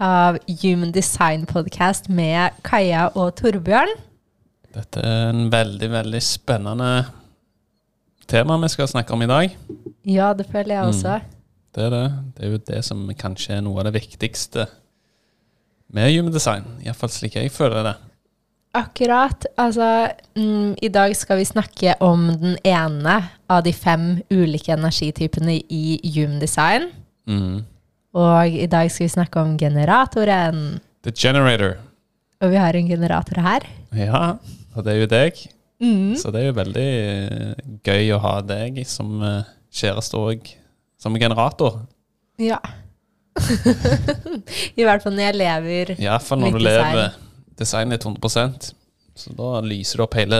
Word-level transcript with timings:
Av 0.00 0.38
Human 0.62 0.92
Design 0.92 1.46
Podcast 1.48 2.08
med 2.12 2.56
Kaja 2.66 3.08
og 3.14 3.34
Torbjørn. 3.40 3.92
Dette 4.76 5.00
er 5.00 5.30
en 5.30 5.46
veldig, 5.52 5.88
veldig 5.92 6.20
spennende 6.24 6.90
tema 8.28 8.58
vi 8.60 8.68
skal 8.72 8.90
snakke 8.90 9.14
om 9.16 9.24
i 9.24 9.30
dag. 9.30 9.54
Ja, 10.04 10.32
det 10.36 10.48
føler 10.52 10.74
jeg 10.74 10.90
også. 10.90 11.20
Det 11.76 11.86
er 11.86 11.94
det. 11.94 12.06
Det 12.36 12.44
er 12.44 12.52
jo 12.52 12.64
det 12.72 12.82
som 12.84 13.06
kanskje 13.16 13.56
er 13.56 13.64
noe 13.64 13.80
av 13.80 13.88
det 13.88 13.96
viktigste 13.96 14.66
med 15.92 16.12
human 16.12 16.34
design. 16.34 16.66
Iallfall 16.84 17.12
slik 17.14 17.38
jeg 17.38 17.52
føler 17.54 17.86
det. 17.86 17.94
Akkurat. 18.76 19.46
Altså, 19.56 20.10
mm, 20.36 20.74
i 20.82 20.88
dag 20.92 21.14
skal 21.16 21.40
vi 21.40 21.48
snakke 21.48 21.94
om 22.04 22.26
den 22.36 22.58
ene 22.64 23.16
av 23.48 23.62
de 23.64 23.72
fem 23.72 24.18
ulike 24.28 24.74
energitypene 24.74 25.56
i 25.72 26.00
Human 26.16 26.42
Design. 26.42 26.90
Mm. 27.24 27.64
Og 28.16 28.48
i 28.48 28.66
dag 28.70 28.88
skal 28.92 29.04
vi 29.04 29.12
snakke 29.12 29.42
om 29.42 29.56
generatoren. 29.60 30.78
The 31.04 31.12
generator. 31.12 31.76
Og 32.40 32.52
vi 32.52 32.60
har 32.60 32.76
en 32.76 32.88
generator 32.88 33.40
her. 33.44 33.66
Ja, 33.96 34.22
og 34.72 34.84
det 34.86 34.94
er 34.94 35.02
jo 35.02 35.08
deg. 35.10 35.42
Mm. 35.84 36.14
Så 36.16 36.32
det 36.32 36.40
er 36.40 36.46
jo 36.48 36.56
veldig 36.56 36.86
eh, 36.88 37.66
gøy 37.84 38.14
å 38.16 38.20
ha 38.24 38.38
deg 38.44 38.80
som 38.88 39.20
eh, 39.20 39.48
kjæreste 39.76 40.16
òg, 40.16 40.48
som 41.00 41.16
generator. 41.20 41.82
Ja. 42.40 42.56
I 44.80 44.86
hvert 44.86 45.04
fall 45.04 45.12
når 45.12 45.26
jeg 45.26 45.36
lever 45.36 45.90
Iallfall 46.00 46.40
når 46.40 46.54
du 46.54 46.56
du 46.56 46.64
design. 46.64 46.94
lever 46.96 47.18
designet 47.60 48.04
100% 48.08 48.70
Så 49.12 49.32
da 49.36 49.60
lyser 49.60 50.00
du 50.00 50.04
opp 50.06 50.16
hele, 50.16 50.38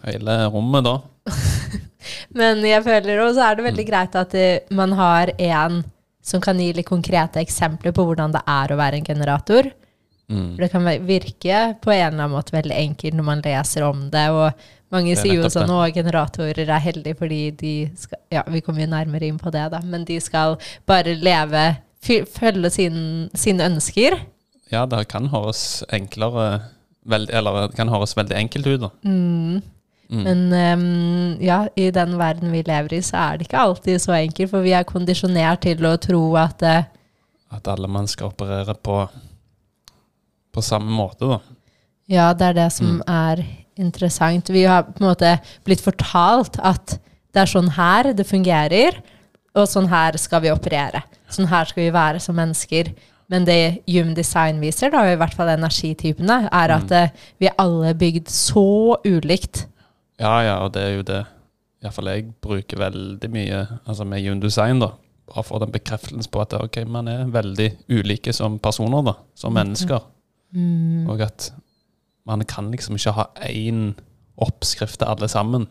hele 0.00 0.38
rommet, 0.52 0.88
da. 0.88 0.94
Men 2.38 2.64
jeg 2.64 2.84
føler 2.86 3.20
også 3.20 3.44
er 3.44 3.58
det 3.58 3.66
veldig 3.68 3.86
greit 3.90 4.16
at 4.16 4.38
eh, 4.40 4.72
man 4.72 4.96
har 4.96 5.34
en 5.36 5.82
som 6.26 6.42
kan 6.42 6.58
gi 6.60 6.72
litt 6.74 6.88
konkrete 6.88 7.40
eksempler 7.42 7.94
på 7.94 8.04
hvordan 8.06 8.34
det 8.34 8.42
er 8.50 8.72
å 8.72 8.78
være 8.80 8.98
en 9.00 9.06
generator. 9.06 9.68
Mm. 10.26 10.56
For 10.56 10.64
det 10.64 10.70
kan 10.72 10.88
virke 11.06 11.58
på 11.82 11.92
en 11.94 12.00
eller 12.00 12.24
annen 12.24 12.34
måte 12.34 12.56
veldig 12.56 12.74
enkelt 12.74 13.14
når 13.14 13.26
man 13.28 13.44
leser 13.44 13.86
om 13.86 14.08
det. 14.10 14.24
Og 14.34 14.66
mange 14.94 15.14
er 15.14 15.20
sier 15.20 15.38
jo 15.38 15.50
sånn 15.52 15.70
at 15.70 15.94
generatorer 15.94 16.66
er 16.66 16.82
heldige 16.82 17.20
fordi 17.20 17.42
de 17.62 17.74
skal 17.98 18.22
Ja, 18.34 18.42
vi 18.50 18.62
kommer 18.64 18.82
jo 18.82 18.90
nærmere 18.90 19.28
inn 19.28 19.38
på 19.38 19.52
det, 19.54 19.68
da. 19.74 19.82
Men 19.86 20.06
de 20.08 20.18
skal 20.22 20.58
bare 20.88 21.18
leve 21.18 21.66
Følge 22.06 22.68
sin, 22.70 22.98
sine 23.34 23.64
ønsker. 23.66 24.14
Ja, 24.70 24.84
det 24.86 25.08
kan 25.10 25.26
høres 25.32 25.80
enklere 25.90 26.60
Eller 27.08 27.66
det 27.66 27.78
kan 27.78 27.90
høres 27.90 28.14
veldig 28.18 28.36
enkelt 28.38 28.68
ut, 28.68 28.84
da. 28.84 28.90
Mm. 29.02 29.62
Mm. 30.10 30.22
Men 30.22 30.42
um, 30.78 31.36
ja, 31.42 31.66
i 31.76 31.90
den 31.90 32.12
verden 32.18 32.52
vi 32.52 32.60
lever 32.62 32.92
i, 32.94 33.00
så 33.02 33.16
er 33.16 33.38
det 33.38 33.48
ikke 33.48 33.58
alltid 33.58 34.00
så 34.00 34.12
enkelt. 34.14 34.50
For 34.52 34.62
vi 34.62 34.70
er 34.78 34.84
kondisjonert 34.86 35.60
til 35.66 35.82
å 35.88 35.96
tro 35.98 36.20
at 36.38 36.62
uh, 36.62 36.84
At 37.56 37.66
alle 37.68 37.88
mennesker 37.88 38.26
skal 38.26 38.32
operere 38.34 38.74
på 38.74 39.00
på 40.56 40.62
samme 40.64 40.88
måte, 40.90 41.26
da. 41.28 41.38
Ja, 42.08 42.30
det 42.32 42.46
er 42.46 42.54
det 42.56 42.72
som 42.72 42.86
Mm. 42.86 43.02
er 43.08 43.42
interessant. 43.76 44.48
Vi 44.48 44.62
har 44.64 44.84
på 44.84 45.00
en 45.02 45.08
måte 45.10 45.38
blitt 45.66 45.82
fortalt 45.84 46.56
at 46.64 46.98
det 47.34 47.42
er 47.42 47.46
sånn 47.50 47.68
her 47.76 48.12
det 48.14 48.24
fungerer, 48.26 49.02
og 49.54 49.66
sånn 49.68 49.88
her 49.88 50.16
skal 50.16 50.40
vi 50.40 50.48
operere. 50.50 51.02
Sånn 51.28 51.46
her 51.50 51.64
skal 51.66 51.82
vi 51.84 51.90
være 51.90 52.20
som 52.20 52.36
mennesker. 52.36 52.94
Men 53.28 53.44
det 53.44 53.82
Human 53.88 54.14
Design 54.14 54.60
viser, 54.60 54.90
da, 54.90 55.02
i 55.12 55.16
hvert 55.16 55.34
fall 55.34 55.48
energitypene, 55.48 56.48
er 56.52 56.70
at 56.70 56.86
Mm. 56.88 56.92
eh, 57.02 57.08
vi 57.40 57.46
er 57.48 57.54
alle 57.58 57.92
bygd 57.94 58.28
så 58.28 58.96
ulikt. 59.04 59.66
Ja, 60.20 60.34
ja, 60.42 60.54
og 60.64 60.72
det 60.74 60.82
er 60.82 60.94
jo 60.96 61.02
det 61.02 61.22
Iallfall 61.84 62.08
jeg 62.08 62.30
bruker 62.42 62.78
veldig 62.80 63.28
mye 63.30 63.58
altså 63.86 64.04
med 64.08 64.22
human 64.24 64.40
design, 64.40 64.80
da. 64.80 64.88
Bare 65.28 65.42
for 65.44 65.58
den 65.60 65.72
bekreftelsen 65.74 66.30
på 66.32 66.40
at 66.40 66.54
ok, 66.56 66.78
man 66.88 67.08
er 67.10 67.26
veldig 67.26 67.66
ulike 67.92 68.32
som 68.32 68.58
personer, 68.62 69.02
da. 69.04 69.12
Som 69.36 69.52
mennesker. 69.58 70.00
Mm. 70.56 71.08
Og 71.10 71.20
at 71.26 71.50
man 72.26 72.42
kan 72.48 72.70
liksom 72.72 72.96
ikke 72.96 73.12
ha 73.12 73.26
én 73.50 73.92
oppskrift 74.38 74.98
til 75.00 75.06
alle 75.10 75.28
sammen. 75.28 75.66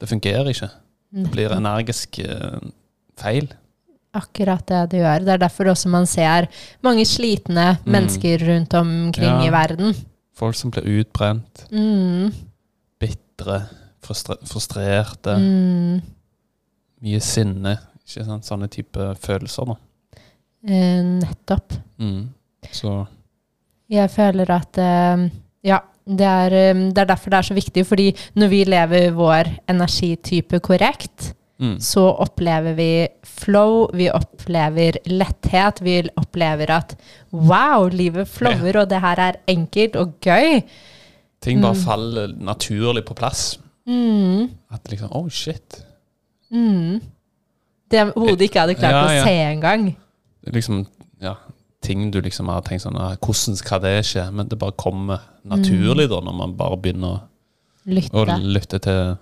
Det 0.00 0.08
fungerer 0.10 0.50
ikke. 0.52 0.68
Det 1.14 1.30
blir 1.32 1.54
energisk 1.56 2.18
eh, 2.20 2.60
feil. 3.18 3.48
Akkurat 4.14 4.66
det 4.68 4.82
det 4.92 5.00
gjør. 5.02 5.24
Det 5.24 5.32
er 5.34 5.42
derfor 5.42 5.70
også 5.72 5.88
man 5.92 6.06
ser 6.06 6.46
mange 6.84 7.04
slitne 7.08 7.78
Mm. 7.84 7.92
mennesker 7.92 8.38
rundt 8.48 8.74
omkring 8.74 9.40
Ja. 9.42 9.46
i 9.48 9.50
verden. 9.52 9.94
Folk 10.36 10.54
som 10.54 10.70
blir 10.70 10.84
utbrent, 11.00 11.64
Mm. 11.72 12.32
Bitre, 13.38 13.62
frustre 14.02 14.38
frustrerte. 14.46 15.36
Mm. 15.38 16.00
Mye 17.04 17.20
sinne. 17.22 17.76
Ikke 18.06 18.24
sant? 18.26 18.46
Sånne 18.46 18.68
type 18.72 19.12
følelser, 19.22 19.68
da. 19.68 19.76
Eh, 20.66 21.04
nettopp. 21.04 21.76
Mm. 22.00 22.28
Så 22.72 23.06
Jeg 23.88 24.10
føler 24.10 24.50
at 24.50 24.78
eh, 24.78 25.28
ja, 25.64 25.78
det 26.04 26.26
er, 26.26 26.52
eh, 26.52 26.84
det 26.92 26.98
er 26.98 27.08
derfor 27.08 27.30
det 27.30 27.38
er 27.38 27.48
så 27.48 27.54
viktig. 27.56 27.86
Fordi 27.86 28.08
når 28.34 28.48
vi 28.48 28.64
lever 28.64 29.10
vår 29.16 29.52
energitype 29.68 30.60
korrekt, 30.60 31.32
mm. 31.60 31.78
så 31.80 32.08
opplever 32.10 32.74
vi 32.74 33.06
flow, 33.24 33.88
vi 33.94 34.10
opplever 34.10 34.98
letthet, 35.06 35.82
vi 35.84 36.02
opplever 36.16 36.74
at 36.74 36.96
wow, 37.30 37.88
livet 37.88 38.28
flower, 38.28 38.82
og 38.82 38.90
det 38.90 39.02
her 39.04 39.26
er 39.28 39.42
enkelt 39.46 39.96
og 39.96 40.16
gøy. 40.24 40.62
Ting 41.40 41.60
bare 41.62 41.74
Mm. 41.74 41.84
faller 41.84 42.28
naturlig 42.38 43.04
på 43.06 43.14
plass. 43.14 43.58
Mm, 43.86 44.50
At 44.70 44.84
liksom 44.90 45.08
Oh, 45.12 45.28
shit. 45.28 45.84
mm. 46.52 47.00
Det 47.90 48.12
hodet 48.16 48.40
ikke 48.50 48.60
hadde 48.60 48.74
klart 48.74 48.92
Ja, 48.92 49.12
ja. 49.12 49.22
å 49.22 49.24
se 49.24 49.36
engang. 49.54 49.96
Liksom 50.46 50.86
Ja, 51.20 51.34
ting 51.82 52.10
du 52.10 52.20
liksom 52.20 52.46
har 52.48 52.60
tenkt 52.62 52.82
sånn 52.82 52.94
Hvordan 53.18 53.56
skal 53.56 53.80
det 53.80 54.04
skje? 54.04 54.30
Men 54.32 54.48
det 54.48 54.58
bare 54.58 54.72
kommer 54.72 55.20
naturlig, 55.44 56.08
da, 56.08 56.20
når 56.20 56.34
man 56.36 56.52
bare 56.56 56.76
begynner 56.76 57.08
å, 57.08 57.20
å 57.88 58.26
Lytte. 58.26 58.38
lytte 58.42 58.78
til 58.80 59.16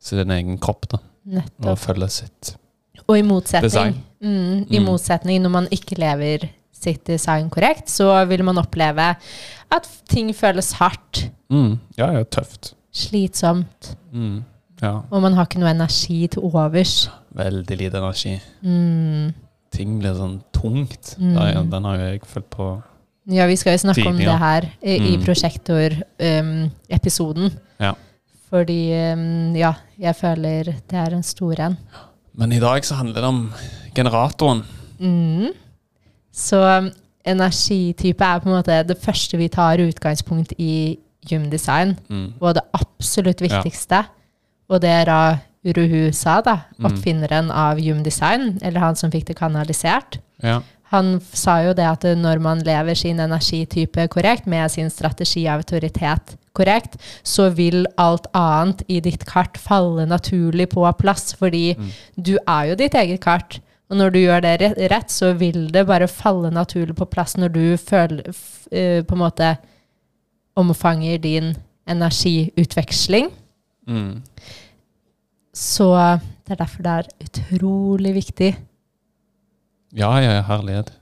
sin 0.00 0.30
egen 0.30 0.58
kropp, 0.58 0.88
da. 0.88 0.98
Nettopp. 1.26 1.66
Og 1.66 1.78
følge 1.78 2.08
sitt 2.10 2.56
Og 3.08 3.16
i 3.16 3.22
motsetning, 3.22 3.94
mm, 4.22 4.66
i 4.70 4.78
Mm. 4.78 4.84
motsetning 4.84 5.40
når 5.42 5.50
man 5.50 5.66
ikke 5.68 5.96
lever 5.98 6.48
sitt 6.72 7.04
design 7.04 7.48
korrekt, 7.50 7.88
så 7.88 8.26
vil 8.28 8.42
man 8.44 8.56
oppleve 8.58 9.16
at 9.70 9.88
ting 10.08 10.32
føles 10.34 10.72
hardt, 10.74 11.30
mm. 11.50 11.78
Ja, 11.98 12.10
ja, 12.12 12.22
tøft. 12.24 12.74
slitsomt, 12.92 13.96
Mm. 14.12 14.44
Ja. 14.82 15.00
og 15.10 15.22
man 15.22 15.32
har 15.34 15.44
ikke 15.46 15.58
noe 15.60 15.70
energi 15.70 16.26
til 16.28 16.42
overs. 16.42 17.08
Veldig 17.34 17.76
lite 17.78 17.96
energi. 17.98 18.40
Mm. 18.62 19.32
Ting 19.72 19.98
blir 20.00 20.14
sånn 20.14 20.40
tungt. 20.52 21.16
Mm. 21.18 21.34
Ja, 21.34 21.48
ja, 21.52 21.62
den 21.62 21.84
har 21.84 21.96
jo 21.98 22.04
jeg 22.12 22.20
følt 22.26 22.50
på 22.50 22.82
Ja, 23.30 23.46
vi 23.46 23.56
skal 23.56 23.72
jo 23.76 23.78
snakke 23.82 24.06
om 24.08 24.16
det 24.16 24.38
her 24.38 24.62
i, 24.82 24.94
i 24.96 25.16
Mm. 25.18 25.24
prosjektor-episoden. 26.18 27.50
Ja. 27.80 27.92
Fordi, 28.48 29.12
um, 29.12 29.54
ja, 29.56 29.74
jeg 30.00 30.16
føler 30.16 30.64
det 30.64 30.96
er 30.96 31.14
en 31.14 31.22
stor 31.22 31.54
en. 31.60 31.76
Men 32.34 32.52
i 32.52 32.58
dag 32.62 32.82
så 32.86 32.94
handler 32.96 33.14
det 33.20 33.24
om 33.28 33.52
generatoren. 33.94 34.62
Mm. 34.98 35.48
Så 36.32 36.56
um, 36.78 36.90
energitype 37.26 38.24
er 38.24 38.40
på 38.40 38.48
en 38.48 38.56
måte 38.56 38.82
det 38.88 38.96
første 39.02 39.36
vi 39.36 39.48
tar 39.48 39.76
utgangspunkt 39.84 40.52
i 40.58 40.96
Human 41.30 41.50
Design. 41.50 41.96
Mm. 42.10 42.34
var 42.40 42.52
det 42.54 42.62
absolutt 42.74 43.40
Ja. 43.40 43.48
viktigste, 43.62 44.04
og 44.70 44.80
det 44.80 44.90
er 44.90 45.04
da 45.04 45.38
Uruhu 45.64 46.12
sa, 46.14 46.40
da, 46.40 46.60
Mm. 46.78 46.84
oppfinneren 46.86 47.50
av 47.50 47.78
gymdesign, 47.78 48.58
eller 48.62 48.80
han 48.80 48.94
som 48.96 49.10
fikk 49.10 49.24
det 49.26 49.36
kanalisert. 49.36 50.18
Ja. 50.42 50.60
Han 50.90 51.20
sa 51.32 51.58
jo 51.62 51.74
det 51.74 51.84
at 51.84 52.00
når 52.16 52.40
man 52.40 52.60
lever 52.60 52.94
sin 52.94 53.18
energitype 53.20 54.08
korrekt, 54.08 54.46
med 54.46 54.70
sin 54.70 54.88
strategi 54.88 55.46
og 55.46 55.58
autoritet 55.64 56.36
korrekt, 56.54 56.96
så 57.22 57.50
vil 57.52 57.84
alt 57.98 58.26
annet 58.34 58.82
i 58.88 59.00
ditt 59.00 59.26
kart 59.26 59.58
falle 59.58 60.06
naturlig 60.06 60.68
på 60.70 60.90
plass, 60.96 61.34
fordi 61.34 61.74
Mm. 61.76 61.90
du 62.22 62.38
er 62.48 62.68
jo 62.70 62.74
ditt 62.76 62.94
eget 62.94 63.20
kart. 63.20 63.60
Og 63.90 63.96
når 63.98 64.10
du 64.12 64.18
gjør 64.18 64.40
det 64.42 64.90
rett, 64.90 65.08
så 65.10 65.34
vil 65.36 65.68
det 65.72 65.86
bare 65.86 66.06
falle 66.06 66.50
naturlig 66.50 66.94
på 66.94 67.10
plass 67.10 67.34
når 67.36 67.48
du 67.52 67.76
føler 67.76 68.28
eh, 68.72 69.02
på 69.02 69.12
en 69.12 69.18
måte 69.18 69.58
omfanger 70.58 71.20
din 71.22 71.52
energiutveksling. 71.88 73.30
Mm. 73.88 74.22
Så 75.54 76.18
det 76.46 76.54
er 76.54 76.60
derfor 76.60 76.82
det 76.82 76.92
er 76.92 77.02
utrolig 77.24 78.14
viktig 78.14 78.58
Ja, 79.96 80.10
ja, 80.20 80.34
ja, 80.36 80.42
herlighet. 80.42 80.97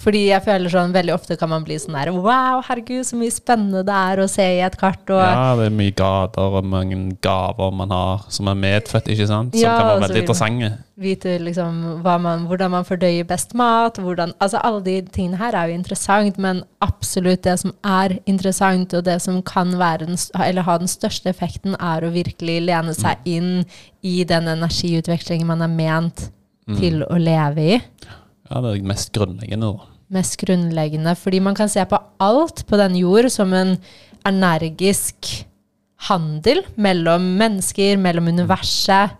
Fordi 0.00 0.20
jeg 0.30 0.42
føler 0.44 0.72
sånn 0.72 0.92
veldig 0.94 1.12
ofte 1.12 1.36
kan 1.36 1.50
man 1.52 1.64
bli 1.66 1.76
sånn 1.80 1.96
der 1.96 2.10
Wow, 2.14 2.62
herregud, 2.64 3.04
så 3.08 3.18
mye 3.20 3.32
spennende 3.34 3.82
det 3.84 3.96
er 3.96 4.22
å 4.22 4.28
se 4.30 4.44
i 4.56 4.60
et 4.64 4.76
kart. 4.80 5.02
Og 5.12 5.20
Ja, 5.20 5.54
det 5.58 5.66
er 5.68 5.74
mye 5.76 5.94
gater 5.96 6.56
og 6.60 6.64
mange 6.64 6.96
gaver 7.24 7.72
man 7.76 7.92
har 7.92 8.24
som 8.32 8.48
er 8.48 8.54
medfødt, 8.60 9.10
ikke 9.12 9.26
sant? 9.28 9.52
Som 9.54 9.60
Ja, 9.64 9.76
kan 9.78 9.90
være 9.90 10.04
veldig 10.06 10.22
interessante. 10.24 10.70
vite 11.00 11.38
liksom 11.40 12.02
man, 12.04 12.46
hvordan 12.46 12.70
man 12.70 12.84
fordøyer 12.84 13.24
best 13.28 13.54
mat. 13.54 13.96
Hvordan, 13.96 14.32
altså 14.40 14.60
Alle 14.62 14.82
de 14.84 15.02
tingene 15.02 15.38
her 15.40 15.54
er 15.54 15.68
jo 15.68 15.74
interessant, 15.80 16.38
men 16.38 16.64
absolutt 16.80 17.42
det 17.42 17.58
som 17.60 17.72
er 17.84 18.18
interessant, 18.26 18.94
og 18.94 19.04
det 19.04 19.20
som 19.22 19.42
kan 19.42 19.76
være 19.78 20.06
den, 20.06 20.16
eller 20.38 20.62
ha 20.62 20.78
den 20.78 20.88
største 20.88 21.28
effekten, 21.32 21.74
er 21.80 22.04
å 22.04 22.12
virkelig 22.12 22.60
lene 22.66 22.94
seg 22.94 23.16
inn 23.24 23.64
i 24.02 24.24
den 24.24 24.44
energiutvekslingen 24.48 25.46
man 25.46 25.62
er 25.62 25.68
ment 25.68 26.30
Mm. 26.70 26.76
til 26.78 27.02
å 27.02 27.16
leve 27.18 27.58
i. 27.58 27.78
Ja, 28.04 28.16
det 28.50 28.74
er 28.74 28.86
mest 28.90 29.12
grunnleggende, 29.14 29.70
da. 29.70 29.88
Mest 30.10 30.36
grunnleggende. 30.40 31.14
Fordi 31.14 31.38
man 31.40 31.54
kan 31.54 31.70
se 31.70 31.84
på 31.86 32.00
alt 32.18 32.64
på 32.66 32.78
den 32.80 32.98
jord 32.98 33.30
som 33.30 33.54
en 33.54 33.76
energisk 34.26 35.46
handel 36.08 36.64
mellom 36.80 37.36
mennesker, 37.38 37.98
mellom 38.00 38.30
universet. 38.32 39.16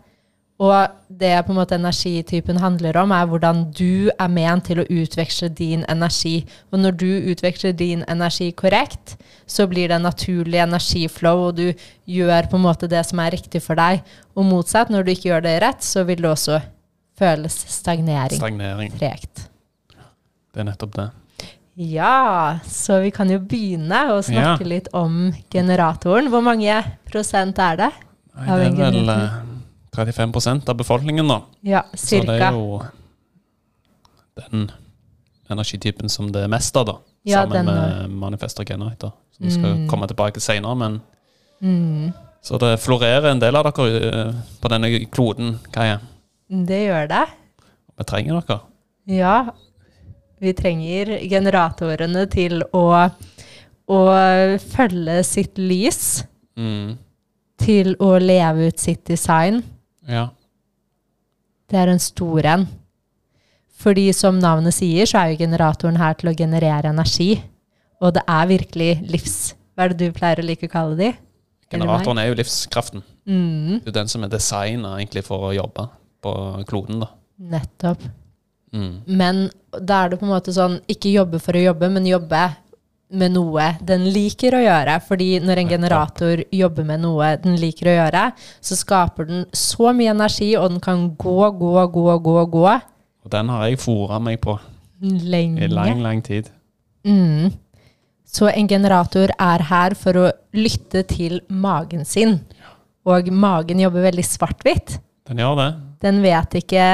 Og 0.61 0.93
det 1.09 1.33
på 1.47 1.55
en 1.55 1.57
måte 1.57 1.79
energitypen 1.79 2.59
handler 2.61 2.99
om, 3.01 3.15
er 3.17 3.29
hvordan 3.31 3.63
du 3.73 4.11
er 4.11 4.29
ment 4.29 4.67
til 4.69 4.83
å 4.83 4.89
utveksle 4.93 5.49
din 5.57 5.87
energi. 5.89 6.43
Og 6.69 6.83
når 6.83 6.99
du 7.01 7.09
utveksler 7.33 7.73
din 7.73 8.03
energi 8.13 8.51
korrekt, 8.53 9.15
så 9.49 9.65
blir 9.71 9.89
det 9.89 9.97
en 9.97 10.05
naturlig 10.05 10.61
energiflow, 10.61 11.47
og 11.49 11.57
du 11.57 11.73
gjør 12.05 12.51
på 12.51 12.61
en 12.61 12.67
måte 12.67 12.91
det 12.93 13.07
som 13.09 13.23
er 13.25 13.33
riktig 13.39 13.63
for 13.65 13.81
deg. 13.81 14.05
Og 14.37 14.45
motsatt, 14.51 14.93
når 14.93 15.07
du 15.07 15.15
ikke 15.15 15.31
gjør 15.31 15.49
det 15.49 15.57
rett, 15.65 15.87
så 15.87 16.05
vil 16.05 16.21
det 16.21 16.29
også 16.35 16.61
føles 17.21 17.55
stagnering. 17.71 18.41
Stagnering. 18.41 18.93
Tregt. 18.99 19.47
Det 20.51 20.63
er 20.65 20.67
nettopp 20.73 20.97
det. 20.97 21.09
Ja, 21.81 22.59
så 22.67 22.99
vi 23.05 23.13
kan 23.15 23.31
jo 23.31 23.39
begynne 23.39 24.01
å 24.13 24.19
snakke 24.27 24.65
Ja. 24.65 24.69
litt 24.69 24.89
om 24.93 25.31
generatoren. 25.53 26.29
Hvor 26.33 26.43
mange 26.45 26.81
prosent 27.09 27.59
er 27.63 27.77
det? 27.77 27.91
Nei, 28.35 28.57
det 28.59 28.67
er 28.81 28.91
vel 28.91 29.09
eh, 29.15 29.39
35% 29.95 30.69
av 30.69 30.77
befolkningen, 30.77 31.29
da. 31.29 31.41
Ja, 31.63 31.83
Så 31.95 32.21
det 32.27 32.41
er 32.41 32.53
jo 32.53 32.83
den 34.51 34.71
energitypen 35.51 36.09
som 36.11 36.31
det 36.33 36.45
er 36.45 36.49
mest 36.53 36.77
av, 36.77 36.87
da. 36.87 36.99
Ja, 37.27 37.43
Sammen 37.45 37.67
den 37.67 37.67
med 37.67 38.11
manifest 38.11 38.61
og 38.63 38.67
generator. 38.67 39.13
Som 39.37 39.47
vi 39.47 39.51
skal 39.53 39.75
Mm. 39.77 39.89
komme 39.89 40.07
tilbake 40.09 40.35
til 40.35 40.43
seinere, 40.43 40.77
men 40.77 41.01
Mm, 41.63 42.15
Så 42.43 42.59
det 42.59 42.81
florerer 42.81 43.27
en 43.31 43.39
del 43.39 43.55
av 43.55 43.65
dere 43.65 44.29
eh, 44.29 44.33
på 44.63 44.69
denne 44.71 44.89
kloden, 45.11 45.59
Kaja. 45.71 45.99
Det 46.51 46.81
gjør 46.89 47.09
det. 47.11 47.25
Vi 48.01 48.07
trenger 48.09 48.41
dere. 48.41 48.61
Ja, 49.11 49.35
vi 50.41 50.53
trenger 50.57 51.13
generatorene 51.31 52.25
til 52.33 52.63
å, 52.77 52.85
å 53.91 54.01
følge 54.73 55.21
sitt 55.27 55.59
lys, 55.61 56.25
Mm. 56.61 56.99
til 57.57 57.95
å 58.03 58.19
leve 58.21 58.67
ut 58.69 58.79
sitt 58.83 59.05
design. 59.09 59.63
Ja. 60.09 60.27
Det 61.71 61.79
er 61.79 61.89
en 61.89 62.03
stor 62.03 62.45
en. 62.45 62.67
Fordi 63.81 64.11
som 64.13 64.37
navnet 64.43 64.75
sier, 64.77 65.07
så 65.09 65.23
er 65.23 65.31
jo 65.33 65.39
generatoren 65.47 65.97
her 65.97 66.19
til 66.21 66.29
å 66.33 66.37
generere 66.37 66.91
energi. 66.91 67.39
Og 68.03 68.13
det 68.19 68.25
er 68.29 68.51
virkelig 68.51 68.91
livs... 69.09 69.39
Hva 69.73 69.87
er 69.87 69.95
det 69.95 70.11
du 70.11 70.13
pleier 70.19 70.43
å 70.43 70.45
like 70.45 70.67
å 70.69 70.73
kalle 70.73 70.97
de? 70.99 71.13
Generatoren 71.73 72.19
er 72.21 72.29
jo 72.29 72.37
livskraften. 72.43 73.01
Mm, 73.25 73.81
Det 73.85 73.89
er 73.95 73.99
den 74.03 74.09
som 74.13 74.25
er 74.27 74.29
designa 74.33 74.97
egentlig 74.99 75.23
for 75.25 75.49
å 75.49 75.55
jobbe 75.57 75.87
på 76.25 76.33
kloden, 76.69 77.05
da. 77.05 77.13
nettopp. 77.39 78.03
Mm. 78.73 79.03
Men 79.07 79.47
da 79.73 80.05
er 80.05 80.13
det 80.13 80.21
på 80.21 80.27
en 80.29 80.35
måte 80.35 80.55
sånn, 80.55 80.79
ikke 80.91 81.13
jobbe 81.13 81.41
for 81.43 81.59
å 81.59 81.63
jobbe, 81.71 81.89
men 81.91 82.07
jobbe 82.07 82.43
med 83.11 83.35
noe 83.35 83.65
den 83.83 84.07
liker 84.15 84.55
å 84.55 84.63
gjøre. 84.63 84.99
Fordi 85.07 85.31
når 85.43 85.63
en 85.63 85.73
generator 85.73 86.45
jobber 86.55 86.87
med 86.87 87.03
noe 87.05 87.33
den 87.43 87.57
liker 87.61 87.91
å 87.91 87.97
gjøre, 87.97 88.27
så 88.63 88.79
skaper 88.79 89.29
den 89.31 89.43
så 89.57 89.95
mye 89.97 90.15
energi, 90.15 90.53
og 90.59 90.71
den 90.75 90.85
kan 90.85 91.09
gå, 91.19 91.41
gå, 91.59 91.73
gå, 91.97 92.07
gå, 92.29 92.37
gå 92.55 92.69
Og 92.71 93.33
den 93.33 93.51
har 93.53 93.67
jeg 93.67 93.83
fora 93.83 94.21
meg 94.23 94.41
på 94.45 94.59
lenge. 95.01 95.65
i 95.65 95.69
lang, 95.69 96.01
lang 96.03 96.23
tid. 96.23 96.51
Mm. 97.05 97.51
Så 98.31 98.47
en 98.53 98.69
generator 98.71 99.33
er 99.35 99.63
her 99.67 99.97
for 99.99 100.19
å 100.21 100.27
lytte 100.55 101.03
til 101.11 101.41
magen 101.49 102.05
sin. 102.07 102.39
Og 103.09 103.31
magen 103.33 103.81
jobber 103.83 104.07
veldig 104.07 104.25
svart-hvitt. 104.27 105.01
Den 105.31 105.41
gjør 105.43 105.57
det. 105.61 105.69
Den 106.03 106.21
vet 106.25 106.57
ikke 106.59 106.87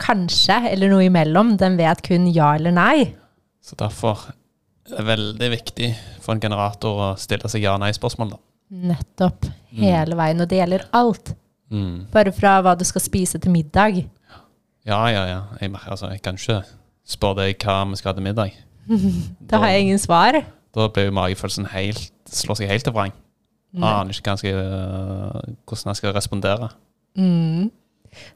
kanskje 0.00 0.56
eller 0.72 0.90
noe 0.92 1.04
imellom. 1.06 1.54
Den 1.60 1.76
vet 1.78 2.00
kun 2.06 2.26
ja 2.32 2.54
eller 2.56 2.74
nei. 2.74 3.12
Så 3.64 3.76
derfor 3.80 4.26
er 4.88 4.98
det 4.98 5.06
veldig 5.08 5.50
viktig 5.52 5.90
for 6.24 6.34
en 6.34 6.42
generator 6.42 7.00
å 7.00 7.08
stille 7.20 7.48
seg 7.52 7.64
ja-nei-spørsmål. 7.64 8.34
Nettopp. 8.84 9.48
Hele 9.76 10.16
veien. 10.18 10.40
Og 10.40 10.48
det 10.50 10.60
gjelder 10.62 10.86
alt. 10.96 11.34
Mm. 11.72 12.06
Bare 12.12 12.32
fra 12.34 12.56
hva 12.64 12.74
du 12.78 12.84
skal 12.88 13.04
spise 13.04 13.40
til 13.40 13.52
middag. 13.52 14.02
Ja, 14.84 15.00
ja, 15.12 15.24
ja. 15.28 15.40
Jeg, 15.60 15.72
altså, 15.84 16.10
jeg 16.12 16.20
kan 16.24 16.40
ikke 16.40 16.62
spørre 17.08 17.44
deg 17.44 17.64
hva 17.64 17.82
vi 17.90 18.00
skal 18.00 18.12
ha 18.12 18.18
til 18.18 18.26
middag. 18.26 18.56
Da 19.50 19.60
har 19.62 19.72
jeg 19.72 19.86
ingen 19.86 20.00
svar. 20.00 20.40
Da 20.74 20.88
blir 20.92 21.08
jo 21.08 21.16
magefølelsen 21.16 21.70
helt 21.72 22.10
slår 22.28 22.58
seg 22.58 22.72
helt 22.72 22.84
til 22.86 22.94
vrang. 22.96 23.12
Aner 23.74 24.14
ikke 24.14 24.34
jeg 24.34 24.40
skal, 24.42 24.58
øh, 24.60 25.54
hvordan 25.66 25.90
jeg 25.90 26.00
skal 26.00 26.14
respondere. 26.14 26.68
Mm. 27.18 27.70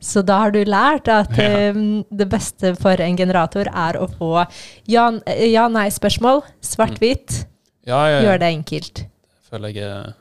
Så 0.03 0.23
da 0.27 0.41
har 0.43 0.51
du 0.55 0.59
lært 0.67 1.07
at 1.09 1.31
Ja. 1.39 1.71
um, 1.71 2.05
det 2.11 2.27
beste 2.29 2.75
for 2.81 2.99
en 3.01 3.17
generator 3.17 3.69
er 3.71 3.99
å 4.01 4.09
få 4.11 4.47
ja-nei-spørsmål. 4.91 6.43
Svart-hvitt. 6.61 7.45
Ja, 7.87 8.01
ja, 8.09 8.19
ja. 8.19 8.23
Gjør 8.27 8.41
det 8.43 8.49
enkelt. 8.57 9.05
føler 9.49 9.73
jeg 9.73 9.85
eh, 9.87 10.13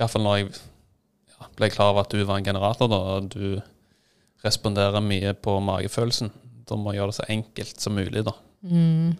Iallfall 0.00 0.24
når 0.24 0.36
jeg 0.40 0.48
ja, 0.50 1.46
ble 1.60 1.68
klar 1.70 1.92
over 1.92 2.02
at 2.02 2.10
du 2.10 2.24
var 2.26 2.40
en 2.40 2.44
generator, 2.48 2.88
da, 2.90 2.96
og 3.16 3.28
du 3.30 3.60
responderer 4.42 5.04
mye 5.04 5.34
på 5.38 5.60
magefølelsen. 5.62 6.32
Da 6.66 6.74
må 6.74 6.90
jeg 6.90 6.98
gjøre 7.02 7.12
det 7.12 7.18
så 7.20 7.28
enkelt 7.30 7.80
som 7.84 7.94
mulig, 7.94 8.24
da. 8.26 8.32
Mm. 8.66 9.12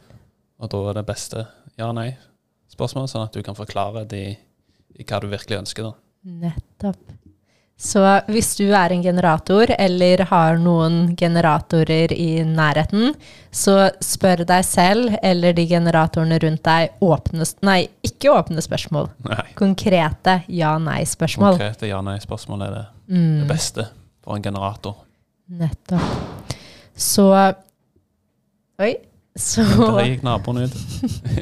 Og 0.58 0.70
da 0.72 0.80
er 0.90 0.98
det 0.98 1.06
beste 1.06 1.44
ja-nei-spørsmål, 1.78 3.06
sånn 3.10 3.28
at 3.28 3.36
du 3.36 3.42
kan 3.46 3.54
forklare 3.58 4.02
det 4.10 4.22
i, 4.22 4.32
i 4.98 5.06
hva 5.06 5.20
du 5.22 5.28
virkelig 5.30 5.60
ønsker, 5.62 5.92
da. 5.92 5.94
Nettopp. 6.48 6.98
Så 7.76 7.98
hvis 8.30 8.52
du 8.60 8.68
er 8.78 8.92
en 8.94 9.02
generator, 9.02 9.66
eller 9.74 10.22
har 10.30 10.58
noen 10.62 11.16
generatorer 11.18 12.12
i 12.14 12.44
nærheten, 12.46 13.14
så 13.50 13.88
spør 14.04 14.44
deg 14.46 14.62
selv 14.64 15.16
eller 15.22 15.52
de 15.56 15.64
generatorene 15.66 16.38
rundt 16.44 16.62
deg 16.68 16.92
åpne, 17.02 17.46
nei, 17.66 17.88
ikke 18.06 18.30
åpne 18.36 18.62
spørsmål. 18.62 19.08
Nei. 19.26 19.40
Konkrete 19.58 20.36
ja-nei-spørsmål. 20.46 21.56
Konkrete 21.58 21.90
ja-nei-spørsmål 21.90 22.66
er 22.68 22.76
det, 22.78 22.84
Mm, 23.12 23.40
det 23.42 23.48
beste 23.50 23.88
for 24.22 24.36
en 24.36 24.42
generator. 24.42 24.94
nettopp. 25.50 26.54
Så 26.94 27.26
Oi. 28.80 28.94
Så 29.36 29.62
Der 29.64 30.06
gikk 30.06 30.22
naboen 30.22 30.62
ut. 30.64 30.74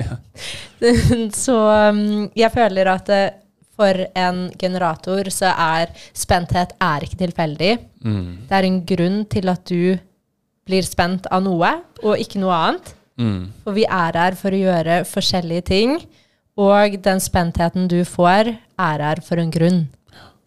Så 1.44 1.54
um, 1.90 2.30
jeg 2.38 2.50
føler 2.54 2.90
at 2.94 3.08
eh, 3.12 3.30
for 3.80 4.04
en 4.18 4.46
generator 4.60 5.30
så 5.32 5.54
er 5.56 5.92
spenthet 6.12 6.74
er 6.84 7.06
ikke 7.06 7.20
tilfeldig. 7.24 7.74
Mm. 8.04 8.46
Det 8.48 8.56
er 8.56 8.68
en 8.68 8.80
grunn 8.92 9.20
til 9.32 9.52
at 9.52 9.64
du 9.70 9.96
blir 10.68 10.86
spent 10.86 11.28
av 11.32 11.44
noe, 11.44 11.72
og 12.04 12.20
ikke 12.20 12.42
noe 12.42 12.56
annet. 12.56 12.92
Mm. 13.20 13.40
For 13.64 13.76
vi 13.76 13.86
er 13.88 14.18
her 14.20 14.36
for 14.38 14.54
å 14.54 14.60
gjøre 14.60 15.00
forskjellige 15.08 15.66
ting, 15.72 15.96
og 16.60 16.98
den 17.02 17.22
spentheten 17.22 17.88
du 17.88 18.02
får, 18.04 18.52
er 18.80 19.04
her 19.06 19.22
for 19.24 19.40
en 19.40 19.52
grunn. 19.54 19.86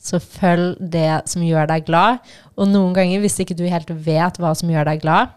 Så 0.04 0.20
følg 0.20 0.76
det 0.94 1.24
som 1.32 1.46
gjør 1.46 1.70
deg 1.72 1.88
glad. 1.88 2.20
Og 2.60 2.68
noen 2.70 2.94
ganger, 2.96 3.22
hvis 3.24 3.40
ikke 3.40 3.56
du 3.58 3.64
helt 3.72 3.90
vet 4.04 4.38
hva 4.42 4.52
som 4.58 4.70
gjør 4.70 4.90
deg 4.92 5.02
glad, 5.06 5.32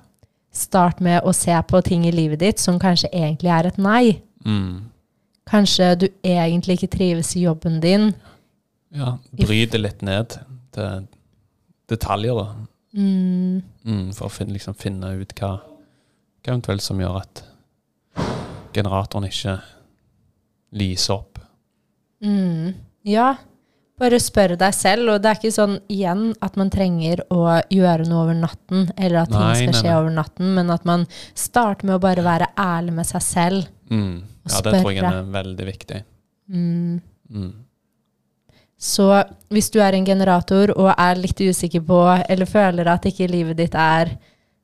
start 0.57 1.00
med 1.05 1.23
å 1.25 1.33
se 1.37 1.55
på 1.69 1.81
ting 1.87 2.07
i 2.09 2.15
livet 2.15 2.43
ditt 2.43 2.62
som 2.62 2.81
kanskje 2.83 3.12
egentlig 3.12 3.53
er 3.53 3.69
et 3.71 3.79
nei. 3.81 4.19
Mm. 4.45 4.88
Kanskje 5.47 5.93
du 6.00 6.07
egentlig 6.26 6.79
ikke 6.81 6.91
trives 6.97 7.35
i 7.38 7.45
jobben 7.47 7.81
din. 7.81 8.09
Ja, 8.97 9.17
bry 9.38 9.61
det 9.71 9.79
litt 9.81 10.03
ned 10.07 10.38
til 10.75 11.07
detaljer, 11.91 12.35
da. 12.41 12.47
Mm, 12.97 13.62
Mm, 13.87 14.09
for 14.17 14.26
å 14.26 14.33
finne, 14.33 14.57
liksom, 14.57 14.75
finne 14.75 15.12
ut 15.21 15.33
hva, 15.38 15.53
hva 16.43 16.50
eventuelt 16.50 16.83
som 16.83 16.99
gjør 16.99 17.21
at 17.21 17.45
generatoren 18.75 19.29
ikke 19.29 19.59
lyser 20.76 21.15
opp. 21.21 21.38
mm, 22.21 22.73
ja, 23.07 23.37
bare 24.00 24.19
spør 24.21 24.57
deg 24.59 24.75
selv. 24.75 25.12
Og 25.15 25.23
det 25.23 25.31
er 25.31 25.38
ikke 25.38 25.55
sånn 25.55 25.76
igjen 25.93 26.33
at 26.43 26.57
man 26.59 26.71
trenger 26.73 27.23
å 27.31 27.61
gjøre 27.71 28.09
noe 28.09 28.25
over 28.25 28.35
natten, 28.35 28.88
eller 28.99 29.23
at 29.23 29.31
ting 29.31 29.55
skal 29.55 29.71
nei, 29.71 29.81
skje 29.81 29.91
nei. 29.93 29.99
over 30.00 30.11
natten, 30.17 30.55
men 30.59 30.71
at 30.75 30.85
man 30.88 31.07
starter 31.35 31.87
med 31.87 31.97
å 32.00 32.03
bare 32.03 32.25
være 32.26 32.50
ærlig 32.59 32.97
med 32.99 33.07
seg 33.07 33.23
selv. 33.23 33.69
Mm. 33.91 34.25
Og 34.47 34.53
Ja, 34.53 34.62
det 34.62 34.81
tror 34.81 34.93
jeg 34.95 35.05
er 35.05 35.31
veldig 35.35 35.67
viktig. 35.67 36.03
Mm. 36.49 37.00
Mm. 37.31 37.53
Så 38.76 39.09
hvis 39.50 39.71
du 39.73 39.81
er 39.81 39.97
en 39.97 40.07
generator 40.07 40.71
og 40.76 40.93
er 40.93 41.19
litt 41.19 41.41
usikker 41.41 41.83
på, 41.87 42.00
eller 42.29 42.49
føler 42.49 42.88
at 42.93 43.09
ikke 43.09 43.29
livet 43.31 43.59
ditt 43.59 43.75
er 43.75 44.12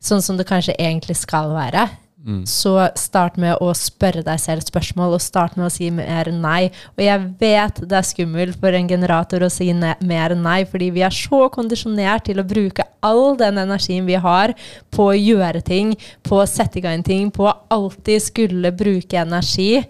sånn 0.02 0.22
som 0.22 0.36
det 0.38 0.46
kanskje 0.48 0.76
egentlig 0.78 1.16
skal 1.16 1.54
være, 1.54 1.86
Mm. 2.22 2.44
så 2.46 2.76
start 2.94 3.34
med 3.40 3.56
å 3.58 3.72
spørre 3.74 4.22
deg 4.22 4.38
selv 4.38 4.62
spørsmål, 4.62 5.16
og 5.16 5.22
start 5.24 5.56
med 5.58 5.66
å 5.66 5.72
si 5.74 5.88
mer 5.90 6.30
nei. 6.30 6.70
Og 6.94 7.02
jeg 7.02 7.24
vet 7.40 7.80
det 7.82 7.98
er 7.98 8.06
skummelt 8.06 8.58
for 8.62 8.78
en 8.78 8.90
generator 8.90 9.42
å 9.42 9.50
si 9.50 9.72
ne 9.74 9.96
mer 10.06 10.36
nei, 10.38 10.60
fordi 10.68 10.92
vi 10.94 11.02
er 11.02 11.14
så 11.14 11.48
kondisjonert 11.52 12.28
til 12.28 12.38
å 12.38 12.46
bruke 12.46 12.86
all 13.02 13.34
den 13.40 13.58
energien 13.64 14.06
vi 14.06 14.20
har 14.22 14.54
på 14.94 15.08
å 15.10 15.18
gjøre 15.18 15.64
ting, 15.66 15.96
på 16.22 16.38
å 16.42 16.46
sette 16.46 16.78
i 16.78 16.84
gang 16.84 17.02
ting, 17.02 17.32
på 17.34 17.48
å 17.50 17.56
alltid 17.74 18.22
skulle 18.22 18.70
bruke 18.76 19.18
energi. 19.18 19.82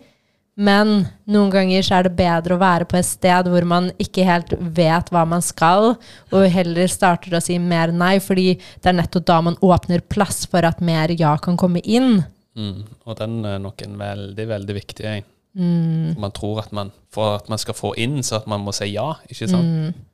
Men 0.57 1.07
noen 1.33 1.49
ganger 1.53 1.85
så 1.87 1.97
er 1.97 2.07
det 2.09 2.17
bedre 2.19 2.59
å 2.59 2.61
være 2.61 2.85
på 2.85 2.99
et 2.99 3.07
sted 3.09 3.47
hvor 3.49 3.65
man 3.65 3.87
ikke 4.03 4.25
helt 4.29 4.51
vet 4.77 5.09
hva 5.15 5.23
man 5.29 5.41
skal, 5.45 5.95
og 6.29 6.43
heller 6.53 6.91
starter 6.93 7.39
å 7.39 7.41
si 7.41 7.57
mer 7.63 7.93
nei, 7.97 8.19
fordi 8.21 8.59
det 8.61 8.91
er 8.91 8.99
nettopp 8.99 9.25
da 9.31 9.39
man 9.49 9.57
åpner 9.65 10.05
plass 10.13 10.43
for 10.51 10.67
at 10.69 10.83
mer 10.85 11.15
ja 11.17 11.33
kan 11.41 11.57
komme 11.57 11.81
inn. 11.81 12.21
Mm. 12.53 12.83
Og 13.09 13.17
den 13.17 13.39
er 13.49 13.63
nok 13.65 13.81
en 13.87 13.97
veldig, 14.01 14.47
veldig 14.51 14.77
viktig 14.77 15.07
en. 15.09 15.29
Mm, 15.53 16.15
Man 16.21 16.33
tror 16.33 16.63
at 16.63 16.71
man, 16.73 16.93
for 17.13 17.37
at 17.37 17.49
man 17.53 17.61
skal 17.61 17.77
få 17.77 17.91
inn, 18.01 18.21
så 18.25 18.39
at 18.39 18.47
man 18.49 18.61
må 18.65 18.73
si 18.77 18.91
ja, 18.93 19.11
ikke 19.29 19.49
sant? 19.51 19.69
mm, 19.69 20.05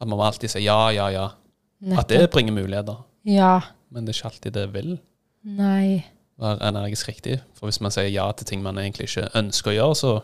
At 0.00 0.08
man 0.08 0.16
må 0.20 0.24
alltid 0.24 0.52
si 0.52 0.62
ja, 0.64 0.78
ja, 0.92 1.08
ja. 1.12 1.26
At 1.96 2.08
det 2.08 2.30
bringer 2.32 2.52
muligheter. 2.56 3.02
Ja. 3.28 3.58
Men 3.92 4.04
det 4.06 4.14
er 4.14 4.18
ikke 4.20 4.30
alltid 4.30 4.54
det 4.56 4.66
vil 4.72 4.94
Nei. 5.46 6.04
Være 6.42 6.70
energisk 6.70 7.10
riktig. 7.10 7.40
For 7.56 7.70
hvis 7.70 7.80
man 7.84 7.94
sier 7.94 8.10
ja 8.12 8.30
til 8.36 8.48
ting 8.48 8.64
man 8.64 8.78
egentlig 8.80 9.10
ikke 9.10 9.30
ønsker 9.38 9.72
å 9.72 9.76
gjøre, 9.76 10.00
så 10.00 10.16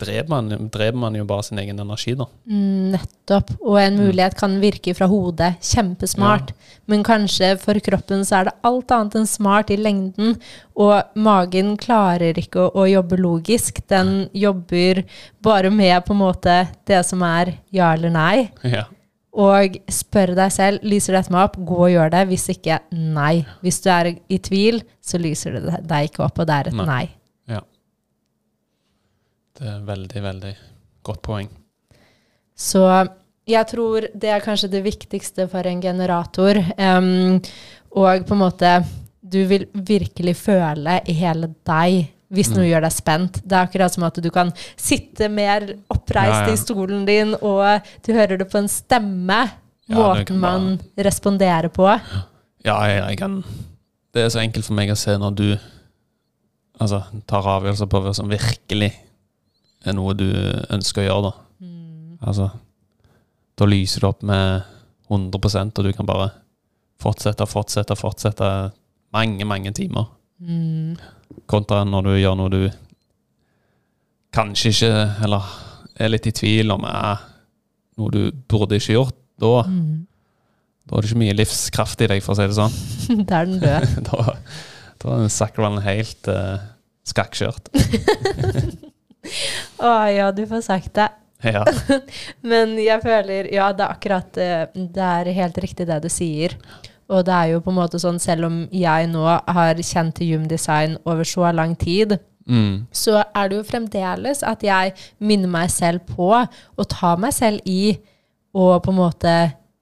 dreper 0.00 0.28
man, 0.28 0.68
dreper 0.72 0.98
man 1.00 1.14
jo 1.16 1.24
bare 1.28 1.44
sin 1.46 1.60
egen 1.60 1.78
energi, 1.80 2.12
da. 2.18 2.26
Mm, 2.50 2.92
nettopp. 2.92 3.52
Og 3.62 3.78
en 3.80 3.96
mulighet 4.00 4.36
kan 4.38 4.58
virke 4.60 4.92
fra 4.96 5.08
hodet 5.08 5.54
kjempesmart, 5.64 6.52
men 6.90 7.04
kanskje 7.06 7.54
for 7.60 7.80
kroppen 7.84 8.24
så 8.28 8.40
er 8.40 8.50
det 8.50 8.56
alt 8.68 8.92
annet 8.92 9.16
enn 9.20 9.30
smart 9.30 9.72
i 9.72 9.78
lengden. 9.80 10.36
Og 10.76 11.16
magen 11.16 11.74
klarer 11.80 12.36
ikke 12.40 12.66
å, 12.66 12.72
å 12.76 12.88
jobbe 12.90 13.20
logisk. 13.20 13.80
Den 13.88 14.28
jobber 14.36 15.04
bare 15.44 15.72
med 15.72 15.96
på 16.04 16.12
en 16.16 16.22
måte 16.26 16.58
det 16.88 17.00
som 17.08 17.24
er 17.26 17.56
ja 17.74 17.94
eller 17.96 18.12
nei. 18.12 18.48
Ja. 18.68 18.84
Og 19.36 19.76
spør 19.92 20.32
deg 20.38 20.52
selv 20.54 20.84
lyser 20.86 21.18
dette 21.18 21.32
meg 21.34 21.50
opp, 21.50 21.58
gå 21.68 21.76
og 21.88 21.92
gjør 21.92 22.12
det. 22.14 22.22
Hvis 22.30 22.48
ikke, 22.54 22.78
nei. 22.96 23.44
Hvis 23.60 23.82
du 23.84 23.90
er 23.92 24.14
i 24.16 24.38
tvil, 24.40 24.80
så 25.04 25.20
lyser 25.20 25.58
det 25.58 25.82
deg 25.84 26.08
ikke 26.08 26.24
opp, 26.24 26.40
og 26.40 26.48
det 26.48 26.56
er 26.56 26.70
et 26.70 26.78
Nei. 26.80 26.86
nei. 26.88 27.60
Det 29.56 29.68
er 29.72 29.84
veldig, 29.88 30.22
veldig 30.24 30.54
godt 31.06 31.22
poeng. 31.24 31.46
Så 32.56 32.82
jeg 33.48 33.68
tror 33.70 34.08
det 34.12 34.32
er 34.32 34.44
kanskje 34.44 34.72
det 34.72 34.82
viktigste 34.84 35.46
for 35.48 35.68
en 35.68 35.80
generator. 35.80 36.58
Um, 36.76 37.38
og 37.96 38.26
på 38.28 38.36
en 38.36 38.42
måte 38.42 38.72
Du 39.26 39.40
vil 39.48 39.64
virkelig 39.72 40.36
føle 40.38 41.00
i 41.08 41.14
hele 41.16 41.48
deg 41.66 42.12
hvis 42.32 42.50
noe 42.50 42.64
Mm. 42.64 42.70
gjør 42.72 42.80
deg 42.82 42.92
spent. 42.92 43.32
Det 43.44 43.52
er 43.52 43.66
akkurat 43.66 43.92
som 43.94 44.02
at 44.04 44.14
du 44.22 44.30
kan 44.30 44.52
sitte 44.76 45.28
mer 45.30 45.76
oppreist 45.88 46.42
Ja, 46.42 46.46
ja. 46.46 46.52
i 46.52 46.56
stolen 46.56 47.04
din, 47.06 47.34
og 47.40 47.82
du 48.06 48.12
hører 48.12 48.38
det 48.38 48.50
på 48.50 48.58
en 48.58 48.68
stemme. 48.68 49.50
Måten 49.88 50.40
man 50.40 50.62
man 50.64 50.80
responderer 50.98 51.68
på. 51.70 51.86
Ja, 52.64 52.80
jeg, 52.86 53.02
jeg 53.08 53.18
kan 53.18 53.44
Det 54.12 54.24
er 54.24 54.28
så 54.28 54.40
enkelt 54.40 54.64
for 54.64 54.74
meg 54.74 54.90
å 54.90 54.96
se 54.96 55.12
når 55.16 55.34
du 55.36 55.58
altså, 56.80 57.02
tar 57.28 57.42
avgjørelser 57.46 57.86
på 57.86 58.00
hva 58.02 58.14
som 58.16 58.28
virkelig 58.28 58.92
er 59.86 59.92
noe 59.94 60.14
du 60.14 60.26
ønsker 60.72 61.04
å 61.04 61.06
gjøre, 61.06 61.22
da. 61.22 61.32
Mm. 61.60 62.18
Altså, 62.26 62.50
da 63.56 63.64
lyser 63.68 64.00
det 64.00 64.08
opp 64.08 64.22
med 64.26 64.62
100% 65.08 65.78
og 65.78 65.84
du 65.84 65.92
kan 65.92 66.06
bare 66.08 66.30
fortsette, 67.00 67.46
fortsette, 67.46 67.94
fortsette 67.96 68.72
mange, 69.14 69.44
mange 69.44 69.70
timer. 69.76 70.08
Mm. 70.40 70.96
Kontra 71.50 71.82
når 71.86 72.08
du 72.08 72.12
gjør 72.20 72.36
noe 72.38 72.52
du 72.52 72.60
kanskje 74.36 74.72
ikke 74.74 74.90
Eller 75.24 75.42
er 75.96 76.10
litt 76.12 76.26
i 76.28 76.34
tvil 76.36 76.74
om 76.74 76.84
er 76.88 77.22
noe 77.96 78.12
du 78.12 78.20
burde 78.50 78.76
ikke 78.76 78.92
gjort. 78.98 79.16
Da, 79.40 79.62
Mm. 79.64 80.04
da 80.86 80.96
er 80.96 81.00
det 81.04 81.08
ikke 81.10 81.22
mye 81.22 81.36
livskraft 81.36 82.02
i 82.04 82.08
deg, 82.10 82.20
for 82.24 82.34
å 82.34 82.36
si 82.36 82.44
det 82.48 82.58
sånn. 82.58 82.74
Da 83.28 83.34
er 83.40 83.46
den 83.48 83.60
død. 83.62 83.84
da, 84.10 84.16
da 85.02 85.06
er 85.22 85.28
Sackerman 85.32 85.80
helt 85.84 86.28
uh, 86.28 86.58
skakkjørt. 87.08 87.64
Å 89.82 89.92
ja, 90.12 90.28
du 90.32 90.44
får 90.48 90.62
sagt 90.66 90.92
det. 90.98 91.08
Ja. 91.44 91.64
Men 92.46 92.76
jeg 92.80 93.02
føler 93.04 93.48
Ja, 93.52 93.68
det 93.76 93.84
er 93.84 93.90
akkurat 93.92 94.38
eh, 94.40 94.62
Det 94.72 95.02
er 95.04 95.28
helt 95.36 95.58
riktig 95.60 95.84
det 95.88 95.98
du 96.04 96.08
sier. 96.10 96.54
Og 97.08 97.24
det 97.24 97.34
er 97.34 97.52
jo 97.52 97.60
på 97.62 97.70
en 97.70 97.78
måte 97.78 98.00
sånn, 98.02 98.18
selv 98.18 98.48
om 98.48 98.68
jeg 98.74 99.06
nå 99.12 99.24
har 99.46 99.74
kjent 99.78 100.14
til 100.18 100.32
gymdesign 100.34 100.96
over 101.06 101.24
så 101.24 101.52
lang 101.54 101.76
tid, 101.78 102.18
Mm. 102.46 102.86
så 102.94 103.24
er 103.34 103.48
det 103.48 103.56
jo 103.56 103.62
fremdeles 103.66 104.44
at 104.46 104.60
jeg 104.62 104.92
minner 105.18 105.48
meg 105.50 105.68
selv 105.68 106.04
på 106.06 106.28
å 106.78 106.84
ta 106.86 107.16
meg 107.18 107.32
selv 107.34 107.58
i 107.66 107.96
å 108.54 108.78
på 108.78 108.92
en 108.92 109.00
måte 109.00 109.32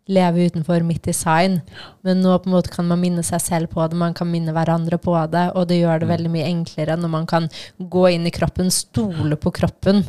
leve 0.09 0.47
utenfor 0.49 0.81
mitt 0.83 1.03
design. 1.05 1.61
Men 2.03 2.23
nå 2.23 2.39
på 2.41 2.49
en 2.49 2.55
måte 2.57 2.73
kan 2.73 2.89
man 2.89 3.01
minne 3.03 3.23
seg 3.23 3.41
selv 3.45 3.69
på 3.69 3.85
det, 3.89 3.97
man 4.01 4.15
kan 4.17 4.31
minne 4.33 4.53
hverandre 4.57 4.97
på 4.97 5.13
det, 5.31 5.51
og 5.55 5.69
det 5.69 5.83
gjør 5.83 6.01
det 6.01 6.09
veldig 6.09 6.31
mye 6.33 6.49
enklere 6.49 6.97
når 6.97 7.09
man 7.13 7.27
kan 7.27 7.51
gå 7.79 8.07
inn 8.15 8.27
i 8.27 8.33
kroppen, 8.33 8.71
stole 8.73 9.37
på 9.37 9.53
kroppen, 9.61 10.01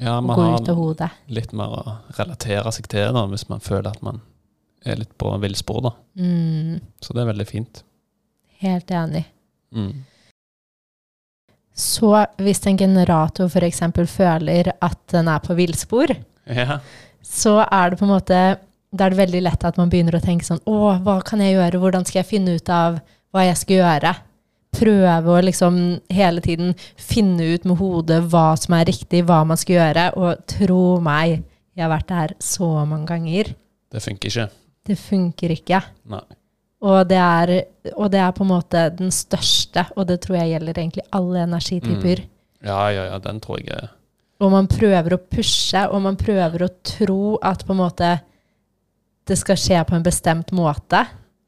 ja, 0.00 0.18
og 0.18 0.24
man 0.24 0.36
gå 0.36 0.48
ut 0.50 0.68
av 0.68 0.74
har 0.74 0.74
hodet. 0.82 1.10
litt 1.28 1.52
mer 1.52 1.68
å 1.78 1.96
relatere 2.18 2.72
seg 2.72 2.88
til 2.88 3.12
da, 3.14 3.26
hvis 3.30 3.48
man 3.48 3.60
føler 3.62 3.90
at 3.92 4.02
man 4.02 4.20
er 4.86 4.96
litt 4.96 5.12
på 5.18 5.32
villspor. 5.42 5.82
da. 5.82 5.90
Mm, 6.18 6.80
Så 7.00 7.12
det 7.14 7.22
er 7.22 7.32
veldig 7.32 7.46
fint. 7.48 7.82
helt 8.60 8.86
enig. 8.90 9.24
Mm. 9.74 10.04
Så 11.74 12.10
hvis 12.42 12.60
en 12.68 12.76
generator 12.78 13.48
f.eks. 13.48 13.80
føler 14.10 14.72
at 14.82 14.98
den 15.12 15.28
er 15.28 15.38
på 15.40 15.54
villspor, 15.56 16.12
Ja. 16.46 16.78
så 17.22 17.60
er 17.70 17.90
det 17.90 17.98
på 17.98 18.04
en 18.08 18.14
måte 18.18 18.58
Da 18.92 19.04
er 19.06 19.10
det 19.10 19.18
veldig 19.20 19.42
lett 19.42 19.64
at 19.64 19.76
man 19.78 19.88
begynner 19.88 20.16
å 20.18 20.20
tenke 20.24 20.42
sånn 20.42 20.58
Å, 20.66 21.00
hva 21.04 21.22
kan 21.22 21.38
jeg 21.38 21.54
gjøre? 21.54 21.78
Hvordan 21.78 22.04
skal 22.04 22.24
jeg 22.24 22.26
finne 22.26 22.56
ut 22.56 22.68
av 22.68 22.96
hva 23.32 23.44
jeg 23.46 23.56
skal 23.56 23.76
gjøre? 23.76 24.16
Prøve 24.72 25.28
å 25.36 25.42
liksom 25.44 26.00
hele 26.10 26.40
tiden 26.40 26.74
finne 26.96 27.54
ut 27.54 27.64
med 27.64 27.78
hodet 27.78 28.24
hva 28.30 28.56
som 28.58 28.74
er 28.74 28.84
riktig, 28.86 29.22
hva 29.26 29.44
man 29.46 29.56
skal 29.56 29.76
gjøre. 29.76 30.16
Og 30.16 30.44
tro 30.46 30.98
meg, 31.00 31.44
jeg 31.76 31.84
har 31.86 31.92
vært 31.98 32.08
der 32.08 32.34
så 32.40 32.84
mange 32.84 33.06
ganger. 33.06 33.54
Det 33.92 34.02
funker 34.02 34.28
ikke. 34.28 34.50
Det 34.86 34.96
funker 34.98 35.52
ikke. 35.54 35.80
Og 36.80 37.08
det, 37.08 37.18
er, 37.20 37.50
og 37.92 38.08
det 38.12 38.20
er 38.22 38.30
på 38.32 38.44
en 38.46 38.52
måte 38.54 38.86
den 38.96 39.10
største, 39.12 39.84
og 40.00 40.06
det 40.08 40.22
tror 40.24 40.38
jeg 40.38 40.54
gjelder 40.54 40.78
egentlig 40.80 41.04
alle 41.12 41.42
energityper. 41.44 42.22
Ja, 42.64 42.80
ja, 42.92 43.04
ja, 43.12 43.18
den 43.24 43.40
tror 43.40 43.60
jeg 43.64 43.88
Og 44.40 44.50
man 44.52 44.66
prøver 44.68 45.14
å 45.16 45.20
pushe, 45.20 45.82
og 45.88 46.02
man 46.04 46.16
prøver 46.20 46.64
å 46.64 46.70
tro 46.84 47.36
at 47.44 47.64
på 47.66 47.72
en 47.72 47.80
måte 47.80 48.10
det 49.28 49.36
skal 49.38 49.58
skje 49.60 49.82
på 49.86 49.94
en 49.96 50.04
bestemt 50.04 50.50
måte. 50.56 51.04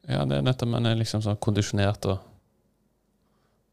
Ja, 0.07 0.23
det 0.27 0.37
er 0.37 0.45
nettopp 0.45 0.69
man 0.71 0.85
er 0.87 0.99
liksom 0.99 1.23
sånn 1.23 1.39
kondisjonert 1.41 2.05
og, 2.11 2.21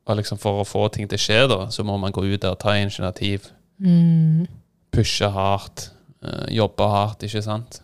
og 0.08 0.18
liksom 0.18 0.40
For 0.40 0.62
å 0.62 0.66
få 0.66 0.88
ting 0.94 1.08
til 1.10 1.20
å 1.20 1.22
skje, 1.22 1.40
da, 1.50 1.60
så 1.70 1.84
må 1.86 1.98
man 2.00 2.14
gå 2.14 2.24
ut 2.24 2.40
der 2.40 2.54
og 2.54 2.60
ta 2.62 2.74
initiativ. 2.78 3.50
Mm. 3.78 4.46
Pushe 4.90 5.28
hardt. 5.30 5.90
eh, 6.24 6.50
jobbe 6.56 6.88
hardt, 6.88 7.22
ikke 7.28 7.42
sant? 7.44 7.82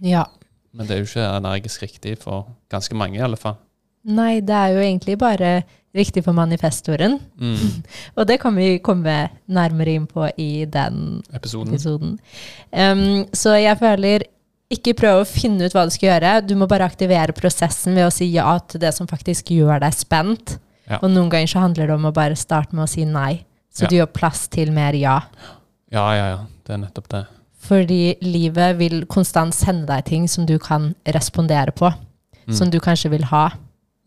Ja. 0.00 0.26
Men 0.74 0.86
det 0.88 0.96
er 0.96 1.02
jo 1.04 1.08
ikke 1.08 1.28
energisk 1.38 1.82
riktig 1.86 2.16
for 2.22 2.48
ganske 2.72 2.96
mange, 2.98 3.18
i 3.20 3.22
alle 3.24 3.38
fall. 3.38 3.56
Nei, 4.04 4.40
det 4.44 4.54
er 4.58 4.74
jo 4.74 4.80
egentlig 4.84 5.14
bare 5.20 5.50
riktig 5.94 6.24
for 6.26 6.34
manifestoren. 6.36 7.20
Mm. 7.38 7.84
Og 8.18 8.26
det 8.28 8.40
kan 8.42 8.56
vi 8.58 8.78
komme 8.84 9.14
nærmere 9.46 9.94
inn 9.94 10.06
på 10.10 10.26
i 10.36 10.64
den 10.66 11.22
Episoden. 11.32 11.72
episoden. 11.72 12.16
Um, 12.74 13.24
så 13.32 13.54
jeg 13.62 13.78
føler 13.80 14.26
ikke 14.74 14.96
prøv 14.98 15.20
å 15.22 15.28
finne 15.28 15.68
ut 15.68 15.76
hva 15.76 15.84
du 15.86 15.92
skal 15.94 16.08
gjøre. 16.10 16.34
Du 16.48 16.56
må 16.58 16.66
bare 16.68 16.88
aktivere 16.88 17.32
prosessen 17.36 17.94
ved 17.94 18.08
å 18.08 18.12
si 18.12 18.26
ja 18.34 18.56
til 18.66 18.82
det 18.82 18.90
som 18.96 19.06
faktisk 19.06 19.52
gjør 19.54 19.78
deg 19.84 19.94
spent. 19.94 20.56
Ja. 20.90 20.98
Og 20.98 21.12
noen 21.14 21.30
ganger 21.32 21.48
så 21.54 21.62
handler 21.62 21.86
det 21.88 21.94
om 21.94 22.08
å 22.10 22.14
bare 22.16 22.36
starte 22.36 22.74
med 22.76 22.84
å 22.88 22.90
si 22.90 23.06
nei. 23.08 23.44
Så 23.72 23.84
Ja. 23.86 23.88
du 23.88 23.96
gjør 24.00 24.10
plass 24.12 24.48
til 24.48 24.72
mer 24.74 24.92
ja. 24.98 25.20
Ja, 25.94 26.04
ja, 26.18 26.26
ja. 26.34 26.40
Det 26.66 26.74
er 26.74 26.82
nettopp 26.82 27.08
det. 27.14 27.22
Fordi 27.64 28.16
livet 28.24 28.78
vil 28.78 29.04
konstant 29.10 29.54
sende 29.56 29.88
deg 29.88 30.04
ting 30.10 30.28
som 30.28 30.44
du 30.48 30.58
kan 30.60 30.92
respondere 31.16 31.72
på. 31.72 31.90
Mm. 32.44 32.54
Som 32.58 32.70
du 32.72 32.78
kanskje 32.82 33.10
vil 33.14 33.24
ha. 33.30 33.46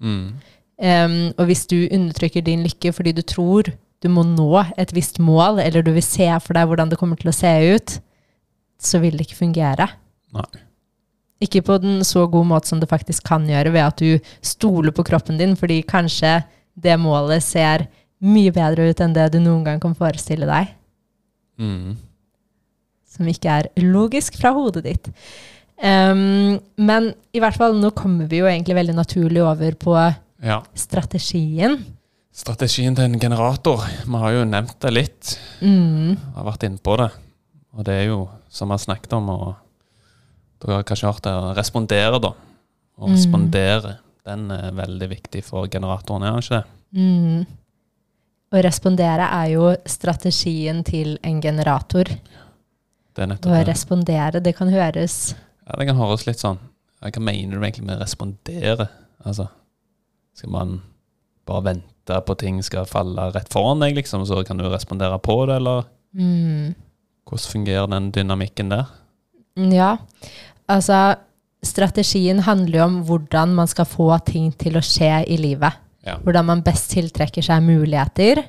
Mm. 0.03 0.37
Um, 0.77 1.17
og 1.39 1.47
hvis 1.49 1.65
du 1.65 1.87
undertrykker 1.89 2.43
din 2.45 2.61
lykke 2.67 2.91
fordi 2.93 3.15
du 3.17 3.23
tror 3.25 3.71
du 4.03 4.11
må 4.13 4.21
nå 4.21 4.61
et 4.77 4.91
visst 4.93 5.17
mål, 5.17 5.57
eller 5.63 5.81
du 5.81 5.89
vil 5.95 6.05
se 6.05 6.27
for 6.43 6.53
deg 6.53 6.69
hvordan 6.69 6.91
det 6.91 6.99
kommer 7.01 7.17
til 7.17 7.31
å 7.31 7.35
se 7.35 7.49
ut, 7.73 7.95
så 8.77 9.01
vil 9.01 9.17
det 9.17 9.25
ikke 9.25 9.39
fungere. 9.39 9.87
Nei. 10.37 10.45
Ikke 11.41 11.63
på 11.65 11.79
den 11.81 12.03
så 12.05 12.27
gode 12.29 12.49
måte 12.49 12.69
som 12.69 12.81
det 12.81 12.89
faktisk 12.91 13.25
kan 13.25 13.45
gjøre, 13.49 13.73
ved 13.73 13.83
at 13.83 14.01
du 14.01 14.29
stoler 14.45 14.93
på 14.93 15.05
kroppen 15.05 15.41
din, 15.41 15.55
fordi 15.57 15.79
kanskje 15.85 16.39
det 16.77 16.97
målet 17.01 17.41
ser 17.45 17.87
mye 18.21 18.53
bedre 18.53 18.89
ut 18.89 19.01
enn 19.01 19.17
det 19.17 19.31
du 19.33 19.39
noen 19.41 19.65
gang 19.65 19.81
kan 19.81 19.97
forestille 19.97 20.49
deg, 20.49 20.73
Mm. 21.57 21.95
Som 23.17 23.27
ikke 23.29 23.49
er 23.59 23.69
logisk 23.83 24.37
fra 24.39 24.53
hodet 24.55 24.83
ditt. 24.87 25.11
Um, 25.77 26.57
men 26.81 27.11
i 27.37 27.41
hvert 27.43 27.57
fall, 27.59 27.75
nå 27.77 27.91
kommer 27.97 28.25
vi 28.31 28.39
jo 28.41 28.47
egentlig 28.49 28.77
veldig 28.79 28.95
naturlig 28.97 29.43
over 29.45 29.75
på 29.77 29.93
Ja. 30.43 30.61
strategien. 30.77 31.79
Strategien 32.37 32.95
til 32.95 33.05
en 33.05 33.19
generator. 33.19 33.81
Vi 34.05 34.17
har 34.21 34.31
jo 34.35 34.43
nevnt 34.45 34.79
det 34.79 34.91
litt. 34.93 35.39
Mm, 35.61 36.17
har 36.35 36.45
vært 36.45 36.63
inne 36.67 36.77
på 36.81 36.97
det. 36.97 37.11
Og 37.77 37.83
det 37.85 37.93
er 37.93 38.05
jo, 38.11 38.29
som 38.49 38.69
vi 38.69 38.73
har 38.77 38.83
snakket 38.85 39.13
om, 39.13 39.29
og 39.29 39.55
dere 40.61 40.75
har 40.79 40.83
kanskje 40.83 41.09
hørt 41.11 41.21
det, 41.25 41.33
å 41.33 41.55
respondere, 41.57 42.19
da. 42.21 42.33
Å 42.97 43.07
Mm. 43.07 43.13
respondere, 43.13 43.97
den 44.25 44.51
er 44.51 44.71
veldig 44.71 45.09
viktig 45.09 45.43
for 45.43 45.67
generatoren, 45.67 46.23
er 46.23 46.31
den 46.31 46.41
ikke 46.41 46.57
det? 46.57 46.65
mm. 46.93 47.45
Å 48.53 48.63
respondere 48.63 49.27
er 49.29 49.49
jo 49.51 49.75
strategien 49.85 50.83
til 50.83 51.17
en 51.23 51.41
generator. 51.41 52.05
Det 53.17 53.23
er 53.23 53.27
Å 53.27 53.31
nettopp 53.33 53.53
det. 53.55 53.65
respondere, 53.71 54.41
det 54.45 54.53
kan 54.57 54.69
høres 54.69 55.33
Ja, 55.65 55.75
det 55.79 55.87
kan 55.89 55.97
høres 55.97 56.27
litt 56.27 56.41
sånn 56.43 56.59
Hva 57.01 57.11
mener 57.23 57.57
du 57.57 57.63
egentlig 57.63 57.85
med 57.87 57.97
å 57.97 58.03
respondere? 58.03 58.87
Altså, 59.25 59.47
skal 60.37 60.51
man 60.53 60.75
bare 61.49 61.63
vente 61.71 62.19
på 62.27 62.35
ting 62.39 62.59
skal 62.63 62.85
falle 62.89 63.31
rett 63.33 63.49
foran 63.51 63.81
deg, 63.83 63.95
liksom, 63.97 64.23
så 64.29 64.43
kan 64.47 64.57
du 64.59 64.65
respondere 64.69 65.17
på 65.19 65.35
det, 65.49 65.57
eller 65.59 65.85
mm, 66.17 66.75
hvordan 67.27 67.51
fungerer 67.51 67.89
den 67.91 68.11
dynamikken 68.15 68.69
der? 68.71 68.85
Ja, 69.73 69.97
altså 70.69 71.17
strategien 71.65 72.39
handler 72.45 72.79
jo 72.79 72.85
om 72.87 72.97
hvordan 73.09 73.55
man 73.57 73.67
skal 73.69 73.85
få 73.89 74.09
ting 74.25 74.51
til 74.61 74.77
å 74.79 74.83
skje 74.85 75.23
i 75.27 75.37
livet. 75.41 75.73
Ja. 76.07 76.17
Hvordan 76.23 76.45
man 76.47 76.61
best 76.63 76.91
tiltrekker 76.93 77.43
seg 77.43 77.65
muligheter. 77.65 78.43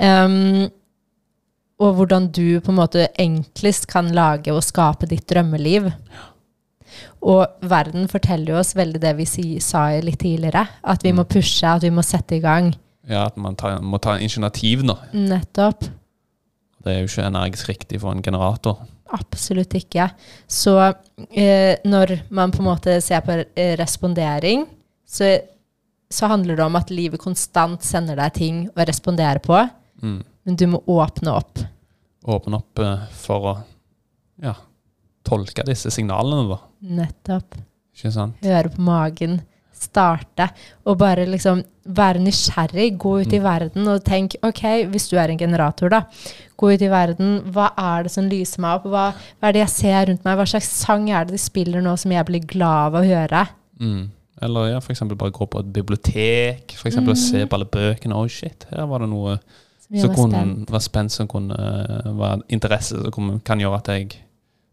Ehm, 0.00 0.70
og 1.84 1.98
hvordan 1.98 2.30
du 2.32 2.60
på 2.64 2.72
en 2.72 2.78
måte 2.78 3.08
enklest 3.20 3.86
kan 3.90 4.08
lage 4.16 4.52
og 4.54 4.62
skape 4.64 5.08
ditt 5.10 5.26
drømmeliv. 5.28 5.90
Og 7.24 7.68
verden 7.68 8.06
forteller 8.10 8.54
jo 8.54 8.60
oss 8.60 8.74
veldig 8.76 9.00
det 9.02 9.12
vi 9.18 9.26
si, 9.28 9.44
sa 9.64 9.86
litt 10.04 10.20
tidligere. 10.22 10.66
At 10.84 11.02
vi 11.04 11.12
Mm. 11.12 11.16
må 11.20 11.24
pushe, 11.28 11.64
at 11.66 11.82
vi 11.82 11.90
må 11.90 12.02
sette 12.04 12.36
i 12.36 12.40
gang. 12.40 12.74
Ja, 13.08 13.26
at 13.26 13.36
man 13.36 13.56
tar, 13.56 13.80
må 13.80 13.98
ta 14.00 14.16
initiativ 14.16 14.82
nå. 14.84 14.96
Nettopp. 15.12 15.80
Det 16.84 16.92
er 16.92 17.00
jo 17.00 17.08
ikke 17.08 17.26
energisk 17.28 17.68
riktig 17.68 18.00
for 18.00 18.12
en 18.12 18.22
generator. 18.22 18.78
Absolutt 19.12 19.74
ikke. 19.76 20.10
Så 20.48 20.76
eh, 21.34 21.76
når 21.84 22.20
man 22.30 22.50
på 22.50 22.60
en 22.60 22.68
måte 22.70 23.00
ser 23.02 23.20
på 23.20 23.36
respondering, 23.78 24.66
så, 25.06 25.38
så 26.10 26.28
handler 26.28 26.56
det 26.56 26.64
om 26.64 26.76
at 26.76 26.90
livet 26.90 27.20
konstant 27.20 27.82
sender 27.82 28.16
deg 28.16 28.32
ting 28.34 28.68
å 28.76 28.86
respondere 28.86 29.40
på, 29.40 29.70
Mm. 30.02 30.22
men 30.44 30.56
du 30.56 30.66
må 30.66 30.82
åpne 30.86 31.32
opp. 31.32 31.58
Åpne 32.24 32.56
opp 32.60 32.78
eh, 32.80 33.02
for 33.20 33.48
å 33.50 33.54
ja, 34.42 34.54
tolke 35.26 35.64
disse 35.68 35.90
signalene, 35.92 36.46
da. 36.54 36.60
Nettopp. 37.00 37.58
Ikke 37.94 38.10
sant? 38.14 38.40
Høre 38.44 38.70
på 38.74 38.82
magen. 38.84 39.42
Starte. 39.74 40.46
Og 40.88 40.96
bare 40.98 41.26
liksom 41.28 41.60
være 41.92 42.22
nysgjerrig. 42.24 42.94
Gå 42.98 43.12
ut 43.20 43.32
i 43.36 43.38
Mm. 43.40 43.44
verden 43.44 43.88
og 43.92 44.04
tenk 44.06 44.36
OK, 44.42 44.62
hvis 44.88 45.08
du 45.10 45.16
er 45.18 45.28
en 45.30 45.38
generator, 45.38 45.90
da. 45.92 46.02
Gå 46.56 46.72
ut 46.74 46.82
i 46.82 46.88
verden. 46.88 47.42
Hva 47.52 47.72
er 47.76 48.04
det 48.04 48.12
som 48.14 48.24
lyser 48.30 48.60
meg 48.64 48.78
opp? 48.80 48.84
Hva, 48.88 49.04
hva 49.12 49.48
er 49.48 49.52
det 49.52 49.60
jeg 49.66 49.74
ser 49.74 50.06
rundt 50.08 50.24
meg? 50.24 50.38
Hva 50.38 50.46
slags 50.48 50.70
sang 50.72 51.10
er 51.10 51.24
det 51.26 51.32
de 51.36 51.38
spiller 51.42 51.82
nå 51.84 51.96
som 52.00 52.10
jeg 52.14 52.24
blir 52.30 52.40
glad 52.46 52.94
av 52.94 53.00
å 53.02 53.04
høre? 53.04 53.44
Mm. 53.80 54.08
Eller 54.42 54.70
ja, 54.72 54.80
eksempel 54.80 55.16
bare 55.20 55.30
gå 55.34 55.46
på 55.46 55.60
et 55.60 55.72
bibliotek, 55.72 56.72
for 56.78 56.88
eksempel 56.88 57.10
og 57.14 57.20
se 57.20 57.44
på 57.46 57.54
alle 57.58 57.68
bøkene. 57.70 58.16
Å, 58.16 58.26
shit, 58.30 58.64
her 58.70 58.86
var 58.90 59.04
det 59.04 59.10
noe 59.12 59.36
Meg 59.90 60.14
kunne 60.14 60.30
spent. 60.32 60.70
være 60.72 60.80
spent, 60.80 61.12
som 61.12 61.28
kunne 61.28 61.54
eh, 61.54 62.10
være 62.18 62.42
interesse, 62.48 62.96
som 63.14 63.38
kan 63.44 63.60
gjøre 63.60 63.78
at 63.82 63.88
jeg 63.92 64.10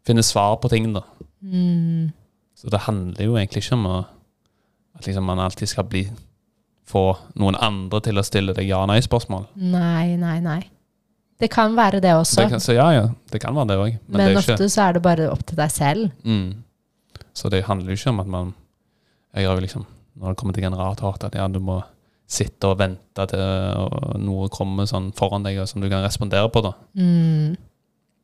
finner 0.07 0.25
svar 0.25 0.55
på 0.61 0.69
ting, 0.71 0.93
da. 0.95 1.01
Mm. 1.41 2.11
Så 2.55 2.69
det 2.69 2.79
handler 2.85 3.25
jo 3.25 3.35
egentlig 3.35 3.63
ikke 3.65 3.77
om 3.77 3.87
å, 3.89 4.05
at 4.97 5.07
liksom 5.07 5.25
man 5.25 5.39
alltid 5.39 5.69
skal 5.69 5.87
bli 5.89 6.05
få 6.91 7.05
noen 7.39 7.55
andre 7.61 8.01
til 8.03 8.19
å 8.19 8.23
stille 8.25 8.53
deg 8.53 8.67
ja-nei-spørsmål. 8.69 9.47
Nei, 9.55 10.15
nei, 10.19 10.39
nei. 10.43 10.61
Det 11.41 11.50
kan 11.50 11.74
være 11.75 12.01
det 12.03 12.11
også, 12.13 12.43
Det 12.43 12.50
kan- 12.50 12.59
Så 12.59 12.74
ja, 12.75 12.91
ja, 12.93 13.07
det 13.31 13.41
kan 13.41 13.55
være 13.55 13.67
det 13.67 13.77
òg. 13.77 13.91
Men, 14.07 14.17
men, 14.17 14.27
det 14.27 14.37
ofte 14.37 14.53
ikke 14.53 14.69
så 14.69 14.89
er 14.89 14.93
det 14.93 15.01
bare 15.01 15.31
opp 15.31 15.45
til 15.45 15.57
deg 15.57 15.71
selv. 15.71 16.11
mm. 16.24 16.63
Så 17.33 17.50
det 17.50 17.63
handler 17.63 17.91
jo 17.91 17.97
ikke 17.97 18.09
om 18.09 18.19
at 18.19 18.27
man 18.27 18.53
Jeg 19.33 19.47
har 19.47 19.55
jo 19.55 19.61
liksom, 19.61 19.85
når 20.19 20.27
det 20.27 20.37
kommer 20.37 20.53
til 20.53 20.63
generator, 20.63 21.15
at 21.24 21.35
ja, 21.35 21.47
du 21.47 21.59
må 21.59 21.81
sitte 22.31 22.70
og 22.72 22.77
vente 22.79 23.25
til 23.27 23.41
noe 24.24 24.48
kommer 24.53 24.87
sånn 24.87 25.09
foran 25.17 25.44
deg 25.44 25.59
som 25.67 25.83
du 25.83 25.89
kan 25.91 26.03
respondere 26.05 26.48
på, 26.53 26.61
da. 26.63 26.72
Mm. 26.96 27.57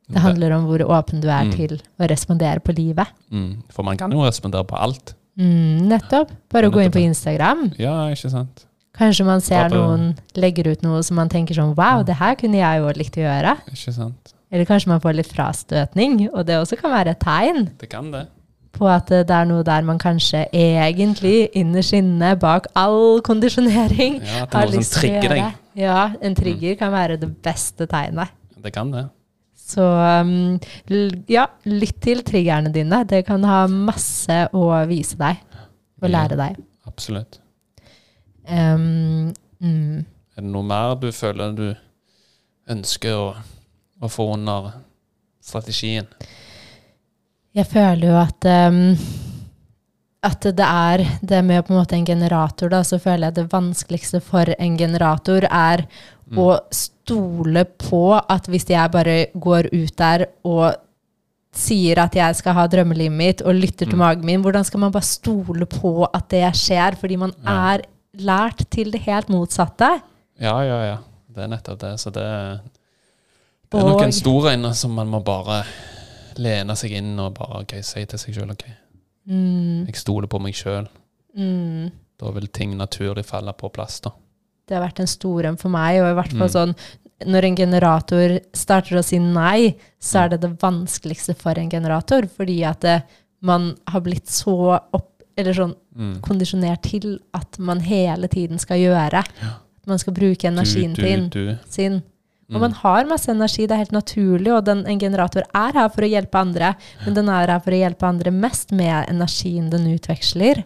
Det 0.08 0.22
handler 0.24 0.54
om 0.56 0.64
hvor 0.70 0.80
åpen 0.88 1.20
du 1.20 1.28
er 1.28 1.44
Mm. 1.44 1.52
til 1.52 1.74
å 2.00 2.08
respondere 2.08 2.60
på 2.64 2.72
livet. 2.72 3.06
Mm. 3.30 3.62
For 3.68 3.84
man 3.84 3.98
kan 4.00 4.10
jo 4.10 4.22
respondere 4.24 4.64
på 4.64 4.78
alt. 4.80 5.12
Mm, 5.38 5.84
nettopp. 5.90 6.30
Bare 6.50 6.70
å 6.70 6.72
gå 6.72 6.80
inn 6.82 6.90
på 6.90 7.02
Instagram. 7.04 7.74
Ja, 7.78 8.08
ikke 8.08 8.30
sant? 8.32 8.64
Kanskje 8.98 9.24
man 9.26 9.40
ser 9.44 9.68
noen 9.70 10.16
legger 10.34 10.72
ut 10.72 10.82
noe 10.82 11.02
som 11.06 11.14
man 11.20 11.28
tenker 11.28 11.54
sånn 11.54 11.76
Wow, 11.76 12.02
det 12.02 12.16
her 12.16 12.34
kunne 12.34 12.56
jeg 12.58 12.80
jo 12.80 12.88
likt 12.98 13.14
å 13.20 13.22
gjøre. 13.28 13.52
Ikke 13.70 13.92
sant? 13.94 14.32
Eller 14.50 14.64
kanskje 14.64 14.88
man 14.88 15.00
får 15.04 15.14
litt 15.14 15.28
frastøtning, 15.30 16.30
og 16.32 16.46
det 16.46 16.56
også 16.56 16.78
kan 16.80 16.90
være 16.90 17.10
et 17.12 17.20
tegn 17.20 17.68
Det 17.78 17.90
kan 17.90 18.10
det. 18.10 18.26
På 18.72 18.86
at 18.90 19.08
det 19.10 19.30
er 19.34 19.46
noe 19.48 19.64
der 19.66 19.82
man 19.86 19.98
kanskje 19.98 20.44
egentlig 20.54 21.48
innerst 21.56 21.94
inne, 21.96 22.34
bak 22.38 22.66
all 22.78 23.20
kondisjonering, 23.26 24.20
Ja, 24.22 24.42
At 24.44 24.50
det 24.52 24.58
har 24.60 24.66
er 24.66 24.74
lyst 24.76 24.92
til 24.92 24.98
å 24.98 25.02
trigger 25.02 25.22
gjøre. 25.28 25.38
deg. 25.48 25.62
Ja, 25.78 26.00
en 26.22 26.34
trigger 26.34 26.74
kan 26.80 26.92
være 26.92 27.16
det 27.20 27.30
beste 27.42 27.86
tegnet. 27.90 28.34
Det 28.62 28.72
kan 28.74 28.90
det. 28.92 29.06
Så 29.68 29.84
um, 29.84 30.58
ja, 31.28 31.46
lytt 31.68 31.98
til 32.02 32.22
triggerne 32.24 32.70
dine. 32.72 33.02
Det 33.04 33.24
kan 33.28 33.42
ha 33.44 33.66
masse 33.68 34.38
å 34.56 34.62
vise 34.88 35.18
deg 35.20 35.42
og 36.00 36.08
lære 36.08 36.38
deg. 36.40 36.56
Absolutt. 36.88 37.40
Um, 38.48 39.28
mm. 39.60 40.04
Er 40.38 40.40
det 40.44 40.50
noe 40.54 40.64
mer 40.64 40.94
du 40.96 41.10
føler 41.12 41.52
du 41.52 41.66
ønsker 42.72 43.12
å, 43.18 43.28
å 44.00 44.08
få 44.08 44.30
under 44.38 44.70
strategien? 45.44 46.08
Jeg 47.56 47.66
føler 47.66 48.08
jo 48.08 48.16
at 48.20 48.44
um, 48.68 48.82
at 50.28 50.40
det 50.42 50.64
er 50.66 51.04
det 51.22 51.44
med 51.46 51.62
på 51.64 51.72
en 51.72 51.78
måte 51.78 51.94
en 51.96 52.04
generator, 52.06 52.68
da, 52.68 52.80
så 52.82 52.98
føler 53.00 53.28
jeg 53.28 53.34
det 53.36 53.52
vanskeligste 53.52 54.20
for 54.20 54.50
en 54.58 54.76
generator 54.78 55.46
er 55.50 55.86
Mm. 56.28 56.38
å 56.44 56.58
stole 56.70 57.62
på 57.64 58.00
at 58.28 58.46
hvis 58.52 58.66
jeg 58.68 58.90
bare 58.92 59.28
går 59.40 59.70
ut 59.72 59.94
der 59.96 60.26
og 60.44 60.74
sier 61.56 61.96
at 62.02 62.12
jeg 62.14 62.36
skal 62.36 62.52
ha 62.52 62.66
drømmelivet 62.68 63.16
mitt, 63.16 63.40
og 63.40 63.54
lytter 63.54 63.86
til 63.86 63.94
Mm. 63.96 63.98
magen 63.98 64.26
min, 64.26 64.42
hvordan 64.42 64.62
skal 64.64 64.80
man 64.80 64.92
bare 64.92 65.02
stole 65.08 65.64
på 65.64 66.06
at 66.12 66.28
det 66.28 66.42
skjer? 66.52 66.96
Fordi 67.00 67.16
man 67.16 67.32
Ja. 67.46 67.74
er 67.76 67.82
lært 68.18 68.68
til 68.70 68.90
det 68.90 69.00
helt 69.06 69.28
motsatte. 69.28 70.02
Ja, 70.38 70.60
ja, 70.60 70.82
ja. 70.84 70.96
Det 71.34 71.44
er 71.44 71.48
nettopp 71.48 71.78
det. 71.78 71.94
Så 71.98 72.10
det, 72.12 72.60
det 73.72 73.80
er 73.80 73.88
nok 73.88 74.02
en 74.02 74.12
stor 74.12 74.50
en 74.50 74.74
som 74.74 74.90
man 74.90 75.08
må 75.08 75.24
bare 75.24 75.64
lene 76.38 76.74
seg 76.78 76.92
inn 76.98 77.14
og 77.20 77.34
bare 77.38 77.62
ok, 77.64 77.76
si 77.84 78.04
til 78.06 78.18
seg 78.18 78.34
sjøl 78.38 78.54
ok, 78.54 78.64
Mm, 79.28 79.84
jeg 79.84 79.96
stoler 80.00 80.26
på 80.26 80.38
meg 80.40 80.54
sjøl. 80.56 80.86
mm. 81.36 81.90
Da 82.18 82.30
vil 82.34 82.46
ting 82.48 82.72
naturlig 82.78 83.26
falle 83.28 83.52
på 83.52 83.68
plass, 83.70 84.00
da. 84.00 84.10
Det 84.66 84.74
har 84.76 84.82
vært 84.86 85.00
en 85.00 85.06
stor 85.10 85.44
en 85.44 85.56
for 85.60 85.68
meg, 85.70 86.00
og 86.00 86.08
i 86.10 86.14
hvert 86.16 86.32
fall 86.32 86.48
Mm. 86.48 86.56
sånn 86.56 86.74
når 87.26 87.44
en 87.44 87.56
generator 87.56 88.40
starter 88.54 88.96
å 88.98 89.04
si 89.04 89.18
nei, 89.18 89.76
så 90.00 90.24
er 90.24 90.28
det 90.30 90.40
det 90.40 90.58
vanskeligste 90.62 91.34
for 91.36 91.58
en 91.58 91.68
generator, 91.70 92.22
fordi 92.22 92.64
at 92.64 92.80
det, 92.80 93.02
man 93.42 93.76
har 93.88 94.00
blitt 94.00 94.26
så 94.26 94.80
opp, 94.92 95.22
eller 95.36 95.52
sånn 95.52 95.74
Mm. 95.96 96.20
kondisjonert 96.22 96.82
til 96.82 97.18
at 97.34 97.58
man 97.58 97.80
hele 97.80 98.28
tiden 98.28 98.58
skal 98.58 98.78
gjøre. 98.78 99.24
Ja. 99.42 99.54
Man 99.86 99.98
skal 99.98 100.12
bruke 100.14 100.44
energien 100.48 100.94
du, 100.94 101.02
du, 101.02 101.46
du. 101.52 101.58
sin. 101.68 102.02
Og 102.48 102.56
Mm. 102.56 102.60
man 102.60 102.72
har 102.72 103.04
masse 103.04 103.28
energi, 103.30 103.66
det 103.66 103.74
er 103.74 103.84
helt 103.84 103.92
naturlig, 103.92 104.52
og 104.52 104.64
den, 104.64 104.86
en 104.86 104.98
generator 104.98 105.42
er 105.54 105.72
her 105.72 105.88
for 105.92 106.02
å 106.02 106.08
hjelpe 106.08 106.38
andre, 106.40 106.74
men 107.04 107.14
den 107.14 107.28
er 107.28 107.52
her 107.52 107.60
for 107.60 107.76
å 107.76 107.80
hjelpe 107.82 108.08
andre 108.08 108.30
mest 108.32 108.72
med 108.72 109.08
energien 109.10 109.68
den 109.70 109.84
utveksler. 109.92 110.64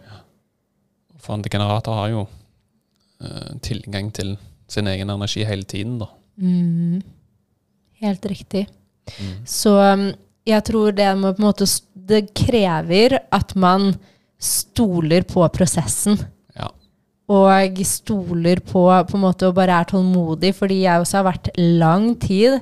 For 1.19 1.35
en 1.35 1.43
generator 1.43 1.93
har 1.93 2.09
jo 2.09 2.21
uh, 2.23 3.51
tilgang 3.61 4.11
til 4.15 4.37
sin 4.67 4.87
egen 4.87 5.09
energi 5.09 5.43
hele 5.43 5.63
tiden, 5.63 5.99
da. 5.99 6.07
Mm. 6.39 7.03
Helt 7.99 8.25
riktig. 8.25 8.67
Mm. 9.19 9.35
Så 9.45 9.75
um, 9.75 10.13
jeg 10.47 10.63
tror 10.63 10.95
det 10.95 11.09
må 11.19 11.33
på 11.33 11.43
en 11.43 11.49
måte 11.49 11.67
Det 11.93 12.33
krever 12.35 13.19
at 13.31 13.53
man 13.55 13.93
stoler 14.39 15.23
på 15.23 15.43
prosessen. 15.55 16.17
Og 17.33 17.79
stoler 17.87 18.61
på 18.61 18.85
på 19.09 19.17
en 19.17 19.23
måte 19.23 19.47
og 19.49 19.55
bare 19.57 19.79
er 19.81 19.89
tålmodig, 19.89 20.53
fordi 20.57 20.83
jeg 20.83 21.01
også 21.01 21.19
har 21.19 21.29
vært 21.31 21.51
lang 21.57 22.11
tid 22.21 22.59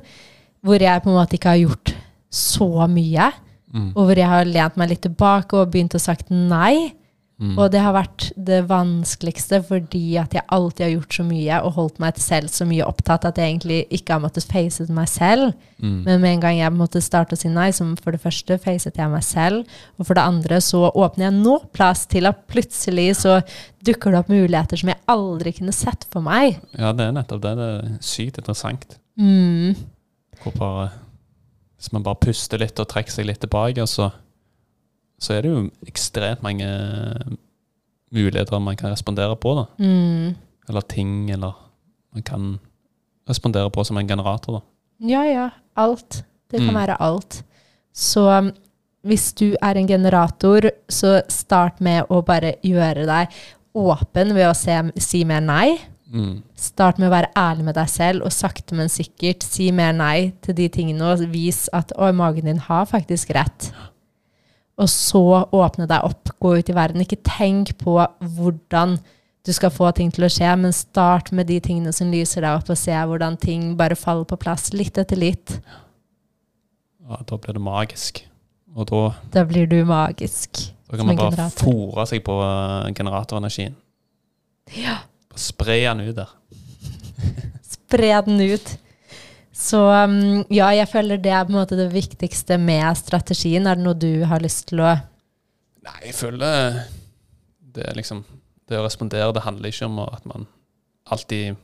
hvor 0.62 0.82
jeg 0.82 1.02
på 1.02 1.10
en 1.10 1.18
måte 1.18 1.36
ikke 1.38 1.56
har 1.56 1.64
gjort 1.64 1.94
så 2.32 2.88
mye. 2.88 3.32
Mm. 3.74 3.92
Og 3.96 4.06
hvor 4.06 4.20
jeg 4.20 4.30
har 4.30 4.48
lent 4.48 4.78
meg 4.80 4.92
litt 4.92 5.04
tilbake 5.06 5.58
og 5.58 5.72
begynt 5.74 5.96
å 5.98 6.02
sagt 6.02 6.30
nei. 6.30 6.94
Mm. 7.42 7.56
Og 7.58 7.72
det 7.74 7.80
har 7.82 7.96
vært 7.96 8.28
det 8.38 8.60
vanskeligste 8.70 9.64
fordi 9.66 10.04
at 10.22 10.36
jeg 10.38 10.46
alltid 10.54 10.84
har 10.86 10.92
gjort 10.94 11.16
så 11.18 11.24
mye 11.26 11.62
og 11.66 11.74
holdt 11.74 12.02
meg 12.04 12.20
selv 12.22 12.52
så 12.54 12.68
mye 12.70 12.86
opptatt 12.86 13.26
at 13.26 13.40
jeg 13.42 13.56
egentlig 13.56 13.80
ikke 13.90 14.14
har 14.14 14.22
måttet 14.22 14.46
face 14.46 14.86
meg 14.94 15.10
selv. 15.10 15.56
Mm. 15.82 16.04
Men 16.06 16.22
med 16.22 16.36
en 16.36 16.44
gang 16.44 16.60
jeg 16.60 16.76
måtte 16.78 17.02
starte 17.02 17.34
å 17.34 17.42
si 17.42 17.50
nei, 17.50 17.72
så 17.74 17.88
for 17.98 18.14
det 18.14 18.22
første 18.22 18.60
facet 18.62 19.00
jeg 19.02 19.10
meg 19.10 19.26
selv, 19.26 19.66
og 19.98 20.06
for 20.06 20.18
det 20.18 20.28
andre 20.30 20.62
så 20.62 20.84
åpner 20.92 21.28
jeg 21.32 21.40
nå 21.40 21.58
plass 21.74 22.06
til 22.12 22.30
at 22.30 22.46
plutselig 22.52 23.10
så 23.24 23.40
dukker 23.82 24.14
det 24.14 24.22
opp 24.22 24.30
muligheter 24.30 24.78
som 24.78 24.94
jeg 24.94 25.02
aldri 25.10 25.56
kunne 25.58 25.74
sett 25.74 26.06
for 26.14 26.22
meg. 26.26 26.62
Ja, 26.78 26.94
det 26.94 27.10
er 27.10 27.16
nettopp 27.18 27.42
det. 27.42 27.56
Det 27.58 27.70
er 27.80 27.94
sykt 28.06 28.38
interessant. 28.38 29.00
Mm. 29.18 29.74
Hvor 30.44 30.54
bare, 30.60 30.92
hvis 31.82 31.90
man 31.96 32.06
bare 32.06 32.22
puster 32.22 32.62
litt 32.62 32.78
og 32.78 32.90
trekker 32.92 33.18
seg 33.18 33.32
litt 33.32 33.42
tilbake, 33.42 33.82
og 33.82 33.90
så, 33.90 34.12
så 35.22 35.36
er 35.38 35.44
det 35.46 35.52
jo 35.54 35.62
ekstremt 35.88 36.42
mange 36.42 36.66
muligheter 38.12 38.60
man 38.60 38.76
kan 38.80 38.92
respondere 38.92 39.36
på. 39.40 39.54
da. 39.56 39.66
Mm. 39.84 40.36
Eller 40.70 40.82
ting, 40.82 41.30
eller 41.32 41.54
man 42.14 42.24
kan 42.24 42.60
respondere 43.30 43.70
på 43.72 43.84
som 43.86 43.98
en 43.98 44.08
generator. 44.10 44.60
da. 44.60 45.08
Ja, 45.08 45.24
ja. 45.30 45.50
Alt. 45.78 46.24
Det 46.52 46.60
kan 46.60 46.70
Mm. 46.74 46.76
være 46.76 47.02
alt. 47.02 47.44
Så 47.94 48.26
um, 48.40 48.52
hvis 49.04 49.34
du 49.34 49.56
er 49.62 49.76
en 49.78 49.88
generator, 49.88 50.70
så 50.90 51.22
start 51.30 51.80
med 51.82 52.04
å 52.10 52.22
bare 52.26 52.56
gjøre 52.64 53.06
deg 53.06 53.28
åpen 53.76 54.34
ved 54.36 54.48
å 54.50 54.54
se, 54.56 54.92
si 55.00 55.24
mer 55.24 55.40
nei. 55.42 55.78
Mm. 56.14 56.42
Start 56.56 57.00
med 57.00 57.08
å 57.08 57.12
være 57.12 57.32
ærlig 57.36 57.64
med 57.64 57.76
deg 57.76 57.88
selv, 57.90 58.26
og 58.26 58.32
sakte, 58.32 58.76
men 58.76 58.90
sikkert 58.90 59.44
si 59.44 59.72
mer 59.72 59.94
nei 59.94 60.34
til 60.42 60.54
de 60.56 60.68
tingene, 60.70 61.02
og 61.14 61.20
vis 61.32 61.70
at 61.74 61.92
å, 61.98 62.12
magen 62.14 62.46
din 62.46 62.60
har 62.60 62.86
faktisk 62.86 63.30
rett. 63.34 63.72
Og 64.82 64.90
så 64.90 65.22
åpne 65.54 65.86
deg 65.90 66.06
opp, 66.08 66.32
gå 66.42 66.56
ut 66.58 66.70
i 66.72 66.76
verden. 66.76 67.04
Ikke 67.06 67.20
tenk 67.28 67.76
på 67.82 68.00
hvordan 68.36 68.98
du 69.46 69.52
skal 69.54 69.72
få 69.74 69.90
ting 69.98 70.10
til 70.14 70.26
å 70.26 70.30
skje, 70.32 70.50
men 70.58 70.74
start 70.74 71.32
med 71.34 71.48
de 71.50 71.60
tingene 71.64 71.94
som 71.94 72.10
lyser 72.14 72.44
deg 72.46 72.58
opp, 72.60 72.70
og 72.74 72.78
se 72.78 72.94
hvordan 72.94 73.38
ting 73.42 73.72
bare 73.78 73.98
faller 73.98 74.26
på 74.30 74.38
plass 74.42 74.70
litt 74.74 74.98
etter 75.02 75.18
litt. 75.22 75.56
Ja, 77.06 77.18
da 77.28 77.38
blir 77.42 77.58
det 77.58 77.64
magisk. 77.66 78.24
Og 78.78 78.86
da, 78.90 79.00
Da 79.34 79.44
blir 79.46 79.66
du 79.68 79.80
magisk. 79.86 80.62
da 80.90 80.98
kan 80.98 81.06
man 81.10 81.18
bare 81.18 81.32
generator. 81.36 81.66
fòre 81.68 82.06
seg 82.08 82.22
på 82.24 82.36
eh, 82.46 82.92
generatorenergien. 82.96 83.74
Ja. 84.78 85.00
Spre 85.36 85.78
den 85.82 86.06
ut 86.08 86.16
der. 86.16 86.30
Spre 87.68 88.14
den 88.26 88.40
ut. 88.54 88.78
Så 89.62 89.78
um, 89.86 90.42
ja, 90.50 90.72
jeg 90.74 90.90
føler 90.90 91.20
det 91.22 91.32
er 91.36 91.46
på 91.46 91.54
en 91.54 91.60
måte 91.60 91.78
det 91.78 91.92
viktigste 91.94 92.58
med 92.58 92.98
strategien. 92.98 93.68
Er 93.70 93.78
det 93.78 93.86
noe 93.86 93.98
du 94.00 94.24
har 94.26 94.42
lyst 94.44 94.70
til 94.72 94.82
å 94.82 94.96
Nei, 95.82 95.98
jeg 96.06 96.14
føler 96.14 96.82
det 97.74 97.86
er 97.90 97.96
liksom 97.98 98.20
Det 98.70 98.78
å 98.78 98.84
respondere, 98.86 99.32
det 99.34 99.42
handler 99.42 99.72
ikke 99.72 99.88
om 99.88 99.96
at 100.04 100.26
man 100.30 100.44
alltid 101.10 101.56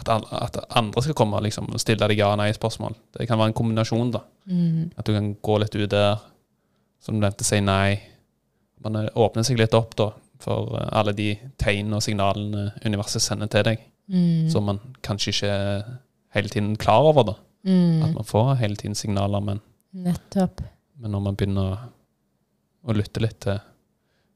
At, 0.00 0.08
at 0.08 0.56
andre 0.80 1.02
skal 1.04 1.16
komme 1.18 1.40
liksom, 1.44 1.66
og 1.68 1.80
stille 1.82 2.08
deg 2.08 2.16
ja- 2.22 2.30
og 2.32 2.38
nei-spørsmål. 2.40 2.94
Det 3.12 3.26
kan 3.28 3.36
være 3.36 3.52
en 3.52 3.56
kombinasjon, 3.58 4.12
da. 4.14 4.22
mm, 4.48 4.92
At 4.96 5.04
du 5.04 5.12
kan 5.12 5.34
gå 5.36 5.58
litt 5.60 5.74
ut 5.76 5.90
der, 5.92 6.16
som 7.04 7.18
du 7.18 7.20
nevnte, 7.20 7.44
si 7.44 7.58
nei. 7.60 7.98
Man 8.80 8.96
eh, 8.96 9.10
åpner 9.20 9.44
seg 9.44 9.60
litt 9.60 9.76
opp 9.76 9.92
da, 10.00 10.06
for 10.40 10.72
eh, 10.80 10.88
alle 10.96 11.12
de 11.12 11.28
tegnene 11.60 12.00
og 12.00 12.06
signalene 12.06 12.70
universet 12.88 13.20
sender 13.22 13.52
til 13.52 13.66
deg, 13.68 13.84
mm, 14.08 14.48
som 14.54 14.64
man 14.70 14.80
kanskje 15.04 15.34
ikke 15.36 15.52
hele 16.34 16.48
tiden 16.52 16.76
klar 16.80 17.02
over. 17.10 17.24
da. 17.24 17.34
At 17.62 17.70
mm, 17.70 18.14
man 18.16 18.24
får 18.26 18.54
hele 18.62 18.76
tiden 18.76 18.94
signaler, 18.98 19.40
men, 19.44 19.60
Nettopp. 19.92 20.60
men 20.98 21.12
når 21.14 21.20
man 21.28 21.36
begynner 21.38 21.68
å, 21.74 21.90
å 22.90 22.96
lytte 22.96 23.22
litt 23.22 23.38
til 23.44 23.60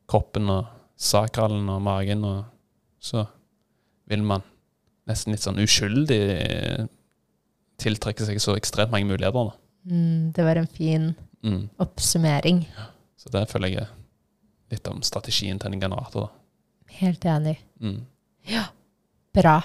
kroppen 0.09 0.50
og 0.52 0.66
sakralen 0.96 1.66
og 1.72 1.80
magen, 1.82 2.22
og, 2.24 2.44
så 3.02 3.24
vil 4.06 4.22
man 4.22 4.44
nesten 5.11 5.35
litt 5.35 5.42
sånn 5.42 5.59
uskyldig 5.62 6.20
tiltrekke 7.82 8.24
seg 8.26 8.40
så 8.42 8.54
ekstremt 8.56 8.92
mange 8.94 9.09
muligheter. 9.11 9.50
Mm, 9.87 10.32
det 10.35 10.44
var 10.46 10.56
en 10.62 10.66
fin 10.70 11.14
Mm. 11.44 11.68
oppsummering. 11.78 12.64
Så 13.16 13.28
det 13.30 13.44
føler 13.50 13.68
jeg 13.68 13.87
litt 14.72 14.88
om 14.88 15.02
strategien 15.02 15.59
til 15.61 15.72
en 15.74 15.80
generator. 15.80 16.20
da. 16.26 16.28
Helt 16.96 17.24
enig. 17.24 17.59
Mm. 17.80 18.00
Bra. 19.35 19.62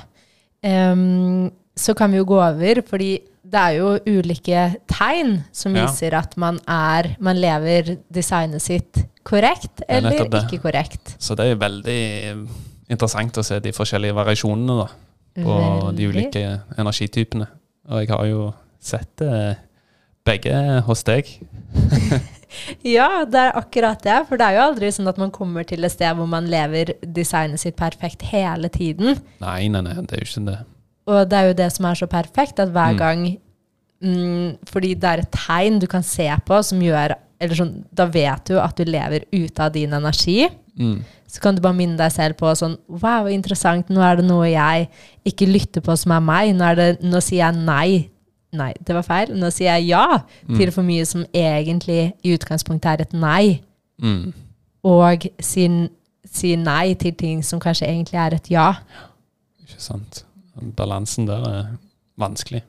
Em, 0.62 1.50
så 1.78 1.94
kan 1.98 2.12
vi 2.12 2.18
jo 2.20 2.26
gå 2.28 2.38
over, 2.42 2.82
fordi 2.88 3.12
det 3.52 3.60
er 3.60 3.78
jo 3.80 3.94
ulike 4.08 4.66
tegn 4.88 5.44
som 5.52 5.76
Ja. 5.76 5.86
viser 5.88 6.14
at 6.16 6.36
man 6.38 6.60
er 6.68 7.16
Man 7.20 7.38
lever 7.42 7.98
designet 8.14 8.62
sitt 8.62 9.06
korrekt 9.24 9.82
er 9.88 9.98
eller 9.98 10.28
ikke 10.30 10.62
korrekt. 10.62 11.16
Så 11.20 11.36
det 11.36 11.46
er 11.52 11.56
veldig 11.56 12.48
interessant 12.90 13.38
å 13.38 13.44
se 13.44 13.60
de 13.60 13.72
forskjellige 13.72 14.14
variasjonene 14.16 14.78
da, 14.82 14.88
på 15.44 15.92
de 15.96 16.08
ulike 16.08 16.62
energitypene. 16.78 17.48
Og 17.90 18.00
jeg 18.06 18.10
har 18.10 18.26
jo 18.26 18.54
sett 18.80 19.22
eh, 19.22 19.56
begge 20.26 20.82
hos 20.86 21.04
deg. 21.04 21.26
Ja, 22.84 23.24
det 23.24 23.40
er 23.40 23.54
akkurat 23.56 24.02
det. 24.04 24.18
For 24.28 24.36
det 24.36 24.44
er 24.50 24.58
jo 24.58 24.64
aldri 24.66 24.90
sånn 24.92 25.08
at 25.08 25.18
man 25.22 25.32
kommer 25.32 25.64
til 25.68 25.86
et 25.88 25.94
sted 25.94 26.18
hvor 26.18 26.28
man 26.28 26.50
lever 26.52 26.94
designet 27.02 27.62
sitt 27.64 27.78
perfekt 27.80 28.26
hele 28.32 28.68
tiden. 28.74 29.22
Nei, 29.40 29.70
nei, 29.72 29.82
nei, 29.86 29.94
det 30.04 30.18
er 30.18 30.26
jo 30.26 30.28
ikke 30.28 30.44
det. 30.50 30.58
Og 31.08 31.30
det 31.30 31.38
er 31.38 31.48
jo 31.50 31.54
det 31.58 31.72
som 31.74 31.86
er 31.90 31.96
så 31.98 32.08
perfekt, 32.08 32.60
at 32.60 32.70
hver 32.70 32.94
Mm. 32.94 32.98
gang 32.98 33.38
mm, 34.02 34.58
Fordi 34.70 34.94
det 34.94 35.04
er 35.10 35.20
et 35.24 35.32
tegn 35.32 35.80
du 35.80 35.88
kan 35.88 36.04
se 36.04 36.28
på 36.46 36.64
som 36.64 36.80
gjør 36.80 37.16
eller 37.42 37.56
sånn, 37.56 37.84
Da 37.94 38.06
vet 38.06 38.46
du 38.46 38.60
at 38.60 38.76
du 38.78 38.84
lever 38.86 39.26
ute 39.34 39.60
av 39.60 39.72
din 39.74 39.92
energi. 39.94 40.48
Mm. 40.78 41.04
Så 41.28 41.40
kan 41.42 41.56
du 41.56 41.62
bare 41.62 41.74
minne 41.74 41.98
deg 41.98 42.12
selv 42.12 42.38
på 42.38 42.52
sånn 42.56 42.78
Wow, 42.88 43.28
interessant. 43.28 43.90
Nå 43.90 44.02
er 44.02 44.18
det 44.18 44.26
noe 44.26 44.46
jeg 44.50 44.90
ikke 45.26 45.48
lytter 45.50 45.82
på 45.82 45.96
som 45.98 46.12
er 46.12 46.20
meg. 46.22 46.56
Nå, 46.56 46.64
er 46.64 46.76
det, 46.76 47.02
nå 47.04 47.18
sier 47.22 47.48
jeg 47.48 47.56
nei. 47.66 48.10
Nei, 48.54 48.74
det 48.84 48.94
var 48.94 49.04
feil. 49.08 49.34
Nå 49.40 49.50
sier 49.50 49.78
jeg 49.78 49.88
ja 49.94 50.20
til 50.58 50.72
for 50.72 50.84
mye 50.84 51.06
som 51.06 51.26
egentlig 51.34 52.14
i 52.24 52.34
utgangspunktet 52.36 52.86
er 52.92 53.02
et 53.02 53.14
nei. 53.14 53.62
Mm. 54.02 54.34
Og 54.84 55.26
sier, 55.40 55.90
sier 56.28 56.58
nei 56.58 56.94
til 57.00 57.14
ting 57.16 57.42
som 57.44 57.60
kanskje 57.60 57.88
egentlig 57.88 58.20
er 58.20 58.36
et 58.36 58.50
ja. 58.52 58.74
Ikke 59.64 59.80
sant. 59.82 60.26
Balansen 60.76 61.26
der 61.30 61.46
er 61.48 61.70
vanskelig. 62.20 62.64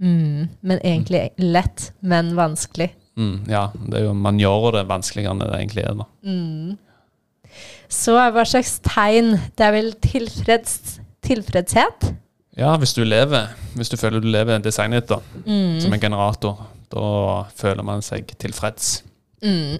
Mm, 0.00 0.48
men 0.62 0.78
egentlig 0.86 1.24
lett, 1.42 1.90
men 2.00 2.32
vanskelig. 2.38 2.92
Mm. 3.18 3.40
Ja, 3.50 3.64
det 3.74 3.98
er 3.98 4.04
jo, 4.06 4.12
man 4.14 4.38
gjør 4.38 4.70
det 4.78 4.84
vanskeligere 4.88 5.34
enn 5.34 5.42
det 5.42 5.48
egentlig 5.58 5.84
er. 5.84 5.96
da. 5.98 6.06
Mm. 6.22 6.78
Så 7.90 8.14
hva 8.14 8.44
slags 8.46 8.76
tegn? 8.84 9.32
Det 9.58 9.64
er 9.66 9.74
vel 9.74 9.92
tilfreds, 10.04 10.98
tilfredshet? 11.24 12.12
Ja, 12.58 12.76
hvis 12.78 12.94
du 12.94 13.02
lever, 13.06 13.50
hvis 13.78 13.90
du 13.90 13.96
føler 13.98 14.22
du 14.22 14.28
lever 14.30 14.58
designet 14.62 15.08
da, 15.10 15.20
Mm. 15.46 15.80
som 15.80 15.92
en 15.92 16.00
generator, 16.00 16.66
da 16.90 17.44
føler 17.56 17.82
man 17.84 18.02
seg 18.02 18.26
tilfreds. 18.38 19.02
Mm. 19.42 19.78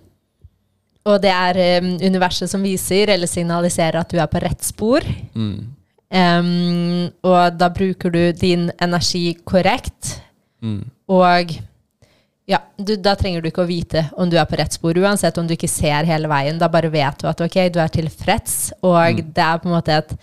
Og 1.08 1.22
det 1.22 1.30
er 1.30 1.80
um, 1.80 1.94
universet 2.02 2.50
som 2.50 2.62
viser 2.62 3.08
eller 3.14 3.26
signaliserer 3.26 4.00
at 4.00 4.10
du 4.10 4.18
er 4.18 4.26
på 4.26 4.42
rett 4.42 4.62
spor. 4.66 5.00
Mm. 5.34 5.74
Um, 6.10 7.10
og 7.28 7.58
da 7.60 7.68
bruker 7.74 8.10
du 8.14 8.20
din 8.32 8.70
energi 8.80 9.34
korrekt. 9.44 10.14
Mm. 10.64 10.80
Og 11.12 11.52
ja, 12.48 12.62
du, 12.80 12.94
da 12.96 13.12
trenger 13.20 13.42
du 13.44 13.50
ikke 13.50 13.66
å 13.66 13.68
vite 13.68 14.06
om 14.16 14.30
du 14.32 14.38
er 14.40 14.46
på 14.48 14.56
rett 14.56 14.72
spor, 14.72 14.96
uansett 14.96 15.36
om 15.38 15.46
du 15.48 15.52
ikke 15.52 15.68
ser 15.68 16.08
hele 16.08 16.30
veien. 16.32 16.56
Da 16.60 16.70
bare 16.72 16.88
vet 16.92 17.20
du 17.20 17.28
at 17.28 17.42
ok, 17.44 17.58
du 17.74 17.80
er 17.84 17.92
tilfreds, 17.92 18.72
og 18.80 18.96
Mm. 19.20 19.32
det 19.36 19.44
er 19.44 19.58
på 19.60 19.68
en 19.68 19.74
måte 19.76 19.98
et 19.98 20.16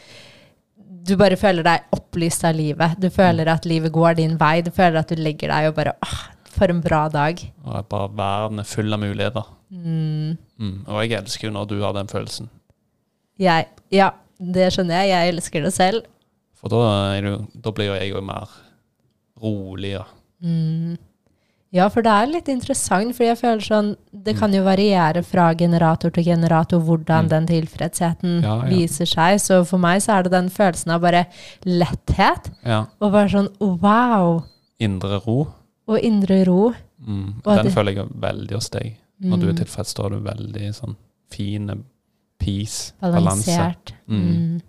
Du 1.05 1.15
bare 1.21 1.37
føler 1.37 1.61
deg 1.61 1.83
opplyst 1.93 2.43
av 2.49 2.55
livet. 2.57 2.95
Du 2.99 3.11
føler 3.13 3.45
at 3.47 3.65
livet 3.69 3.91
går 3.93 4.15
din 4.17 4.37
vei. 4.41 4.61
Du 4.65 4.71
føler 4.73 4.97
at 5.03 5.07
du 5.13 5.15
legger 5.21 5.51
deg 5.53 5.67
og 5.69 5.75
bare 5.75 5.91
åh, 6.01 6.15
for 6.49 6.65
en 6.73 6.79
bra 6.81 7.03
dag. 7.13 7.37
Og 7.63 7.85
bare 7.89 8.09
verden 8.17 8.57
er 8.59 8.63
full 8.65 8.91
av 8.91 8.99
muligheter. 9.03 9.45
Mm. 9.69 10.33
Mm. 10.57 10.79
Og 10.87 11.03
jeg 11.05 11.11
elsker 11.19 11.45
jo 11.47 11.53
når 11.53 11.67
du 11.69 11.75
har 11.83 11.93
den 11.93 12.07
følelsen. 12.09 12.49
Jeg, 13.37 13.67
ja, 13.93 14.09
det 14.39 14.71
skjønner 14.73 15.01
jeg. 15.03 15.09
Jeg 15.13 15.33
elsker 15.33 15.63
det 15.63 15.73
selv. 15.73 16.05
For 16.55 16.69
da, 16.69 16.81
er 17.15 17.21
da 17.61 17.71
blir 17.71 17.85
jo 17.91 17.93
jeg 17.99 18.11
jo 18.13 18.21
mer 18.21 18.47
rolig. 19.41 19.95
Og, 19.99 20.05
Mm. 20.43 20.97
Ja, 21.71 21.87
for 21.89 22.01
det 22.03 22.11
er 22.11 22.27
litt 22.27 22.47
interessant, 22.51 23.15
for 23.15 23.23
jeg 23.25 23.37
føler 23.39 23.63
sånn 23.63 23.87
Det 24.13 24.35
kan 24.37 24.51
jo 24.53 24.63
variere 24.63 25.23
fra 25.23 25.53
generator 25.55 26.09
til 26.11 26.23
generator 26.23 26.79
hvordan 26.79 27.25
Mm. 27.25 27.29
den 27.29 27.47
tilfredsheten 27.47 28.43
Ja, 28.43 28.61
ja. 28.63 28.69
viser 28.69 29.05
seg. 29.05 29.39
Så 29.39 29.65
for 29.65 29.77
meg 29.79 30.01
så 30.01 30.17
er 30.19 30.23
det 30.23 30.31
den 30.31 30.49
følelsen 30.49 30.91
av 30.91 31.01
bare 31.01 31.25
letthet, 31.65 32.51
ja, 32.65 32.85
og 33.01 33.11
bare 33.11 33.29
sånn 33.29 33.49
wow! 33.59 34.43
indre 34.79 35.19
ro. 35.25 35.47
Og 35.87 35.99
indre 36.03 36.43
ro. 36.45 36.73
Mm. 37.05 37.41
Og 37.45 37.63
Den 37.63 37.71
føler 37.71 37.93
jeg 37.95 38.07
veldig 38.19 38.53
hos 38.53 38.69
deg. 38.69 38.97
Når 39.21 39.39
du 39.39 39.47
er 39.47 39.53
Mm. 39.53 39.57
tilfreds, 39.63 39.93
da 39.95 40.09
du 40.09 40.19
veldig 40.19 40.73
sånn 40.75 40.95
fin 41.29 41.83
peace, 42.39 42.93
balanse. 43.01 43.51
Balansert. 43.51 43.93
Mm. 44.07 44.21
Mm. 44.21 44.61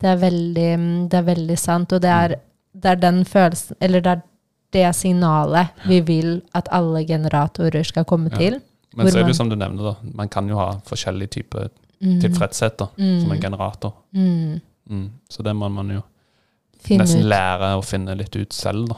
Det 0.00 0.08
er 0.10 0.16
veldig, 0.20 0.70
det 1.10 1.14
er 1.18 1.22
veldig 1.22 1.58
sant, 1.58 1.92
og 1.92 2.02
det 2.02 2.10
er, 2.10 2.34
det 2.76 2.90
er 2.90 2.96
den 3.00 3.22
følelsen 3.24 3.76
Eller 3.80 4.00
det 4.04 4.10
er 4.12 4.22
det 4.72 4.94
signalet 4.98 5.68
vi 5.88 6.00
vil 6.04 6.42
at 6.54 6.68
alle 6.74 7.04
generatorer 7.08 7.82
skal 7.86 8.04
komme 8.04 8.28
Ja. 8.32 8.36
til. 8.36 8.60
Men 8.96 9.06
så 9.08 9.18
er 9.18 9.22
det 9.24 9.28
jo 9.32 9.34
som 9.38 9.48
du 9.48 9.56
nevner, 9.56 9.82
da. 9.92 9.94
Man 10.14 10.28
kan 10.28 10.48
jo 10.48 10.56
ha 10.56 10.72
forskjellige 10.84 11.30
typer 11.30 11.68
Mm. 12.02 12.20
tilfredshet 12.20 12.76
da, 12.78 12.86
som 12.96 13.30
en 13.32 13.38
Mm. 13.38 13.40
generator. 13.40 13.92
Mm. 14.12 14.60
Mm. 14.90 15.10
Så 15.30 15.42
det 15.42 15.54
må 15.56 15.68
man 15.72 15.88
jo 15.88 16.02
Finn 16.78 17.00
nesten 17.00 17.20
ut. 17.20 17.26
lære 17.26 17.78
å 17.78 17.82
finne 17.84 18.14
litt 18.16 18.36
ut 18.36 18.52
selv, 18.52 18.88
da. 18.88 18.96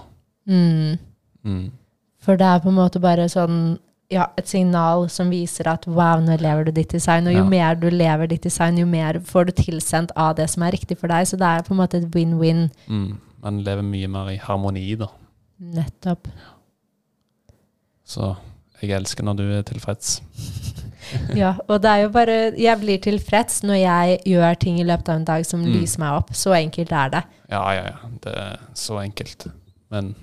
Mm. 0.49 0.99
Mm. 1.45 1.71
For 2.19 2.37
det 2.37 2.45
er 2.47 2.59
på 2.61 2.69
en 2.69 2.75
måte 2.75 3.01
bare 3.01 3.29
sånn 3.29 3.79
ja, 4.11 4.27
et 4.39 4.49
signal 4.49 5.09
som 5.13 5.29
viser 5.31 5.69
at 5.69 5.87
wow, 5.87 6.21
nå 6.25 6.37
lever 6.41 6.65
du 6.65 6.71
ditt 6.73 6.91
design. 6.93 7.27
Og 7.27 7.33
jo 7.35 7.43
Ja. 7.45 7.49
mer 7.49 7.75
du 7.75 7.91
lever 7.91 8.27
ditt 8.29 8.43
design, 8.43 8.79
jo 8.79 8.87
mer 8.87 9.19
får 9.21 9.47
du 9.47 9.53
tilsendt 9.53 10.11
av 10.17 10.37
det 10.37 10.49
som 10.51 10.63
er 10.63 10.73
riktig 10.73 10.99
for 10.99 11.09
deg. 11.09 11.27
Så 11.27 11.37
det 11.37 11.43
er 11.47 11.63
på 11.63 11.73
en 11.75 11.81
måte 11.83 11.99
et 11.99 12.11
win-win. 12.15 12.71
Mm. 12.89 13.19
Man 13.43 13.61
lever 13.63 13.83
mye 13.83 14.09
mer 14.09 14.31
i 14.31 14.37
harmoni, 14.37 14.95
da. 14.97 15.07
Nettopp. 15.61 16.29
Så 18.07 18.37
jeg 18.83 18.91
elsker 18.97 19.25
når 19.27 19.37
du 19.37 19.43
er 19.59 19.63
tilfreds. 19.63 20.21
Ja, 21.35 21.55
og 21.71 21.81
det 21.81 21.89
er 21.89 22.01
jo 22.03 22.09
bare 22.13 22.35
Jeg 22.61 22.79
blir 22.83 22.99
tilfreds 23.01 23.63
når 23.65 23.79
jeg 23.81 24.19
gjør 24.29 24.59
ting 24.61 24.79
i 24.81 24.85
løpet 24.85 25.09
av 25.09 25.17
en 25.17 25.25
dag 25.25 25.47
som 25.47 25.61
Mm. 25.63 25.73
lyser 25.73 25.99
meg 26.03 26.13
opp. 26.19 26.31
Så 26.37 26.53
enkelt 26.53 26.93
er 26.93 27.09
det. 27.09 27.23
Ja, 27.51 27.63
ja, 27.73 27.83
ja. 27.85 28.09
Det 28.21 28.35
er 28.37 28.59
så 28.75 28.99
enkelt. 29.01 29.47
Men 29.91 30.15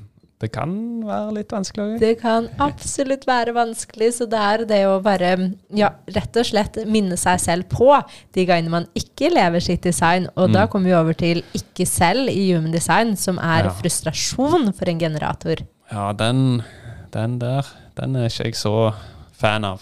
det 0.45 0.51
kan 0.53 0.71
være 1.08 1.34
litt 1.39 1.53
vanskelig 1.53 1.84
òg. 1.86 1.93
Det 2.01 2.13
kan 2.21 2.47
absolutt 2.62 3.25
være 3.27 3.53
vanskelig, 3.58 4.12
så 4.19 4.27
det 4.29 4.41
er 4.45 4.65
det 4.69 4.81
å 4.88 4.99
bare 5.03 5.31
ja, 5.73 5.89
rett 6.15 6.38
og 6.41 6.45
slett 6.45 6.77
minne 6.86 7.17
seg 7.17 7.41
selv 7.41 7.67
på 7.73 7.89
de 8.38 8.45
gangene 8.45 8.69
man 8.77 8.86
ikke 8.97 9.31
lever 9.34 9.63
sitt 9.65 9.81
design. 9.86 10.27
Og 10.38 10.51
da 10.53 10.65
Mm. 10.65 10.69
kommer 10.71 10.91
vi 10.91 10.95
over 10.99 11.13
til 11.17 11.41
ikke 11.58 11.88
selv 11.89 12.29
i 12.29 12.51
human 12.53 12.71
design, 12.71 13.15
som 13.17 13.39
er 13.39 13.65
Ja. 13.65 13.73
frustrasjon 13.81 14.71
for 14.75 14.89
en 14.89 14.99
generator. 14.99 15.55
Ja, 15.91 16.12
den, 16.13 16.63
den 17.12 17.39
der, 17.39 17.65
den 17.95 18.15
er 18.15 18.29
ikke 18.29 18.45
jeg 18.51 18.55
så 18.55 18.93
fan 19.34 19.65
av. 19.65 19.81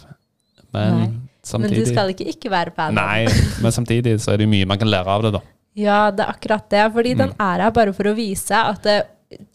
Men 0.74 0.98
Nei. 0.98 1.12
Men 1.60 1.74
du 1.76 1.86
skal 1.86 2.08
ikke 2.14 2.26
ikke 2.32 2.50
være 2.50 2.72
fan 2.74 2.98
av 2.98 3.06
Nei, 3.06 3.26
men 3.62 3.72
samtidig 3.76 4.16
så 4.24 4.32
er 4.34 4.38
det 4.38 4.48
mye 4.48 4.66
man 4.66 4.80
kan 4.80 4.88
lære 4.88 5.08
av 5.08 5.22
det, 5.26 5.34
da. 5.34 5.40
Ja, 5.76 6.12
det 6.12 6.22
er 6.26 6.32
akkurat 6.32 6.70
det. 6.70 6.94
Fordi 6.94 7.16
den 7.18 7.30
Mm. 7.30 7.36
er 7.40 7.62
her 7.64 7.72
bare 7.72 7.94
for 7.94 8.04
å 8.04 8.16
vise 8.16 8.52
at 8.56 8.86
eh, 8.86 9.02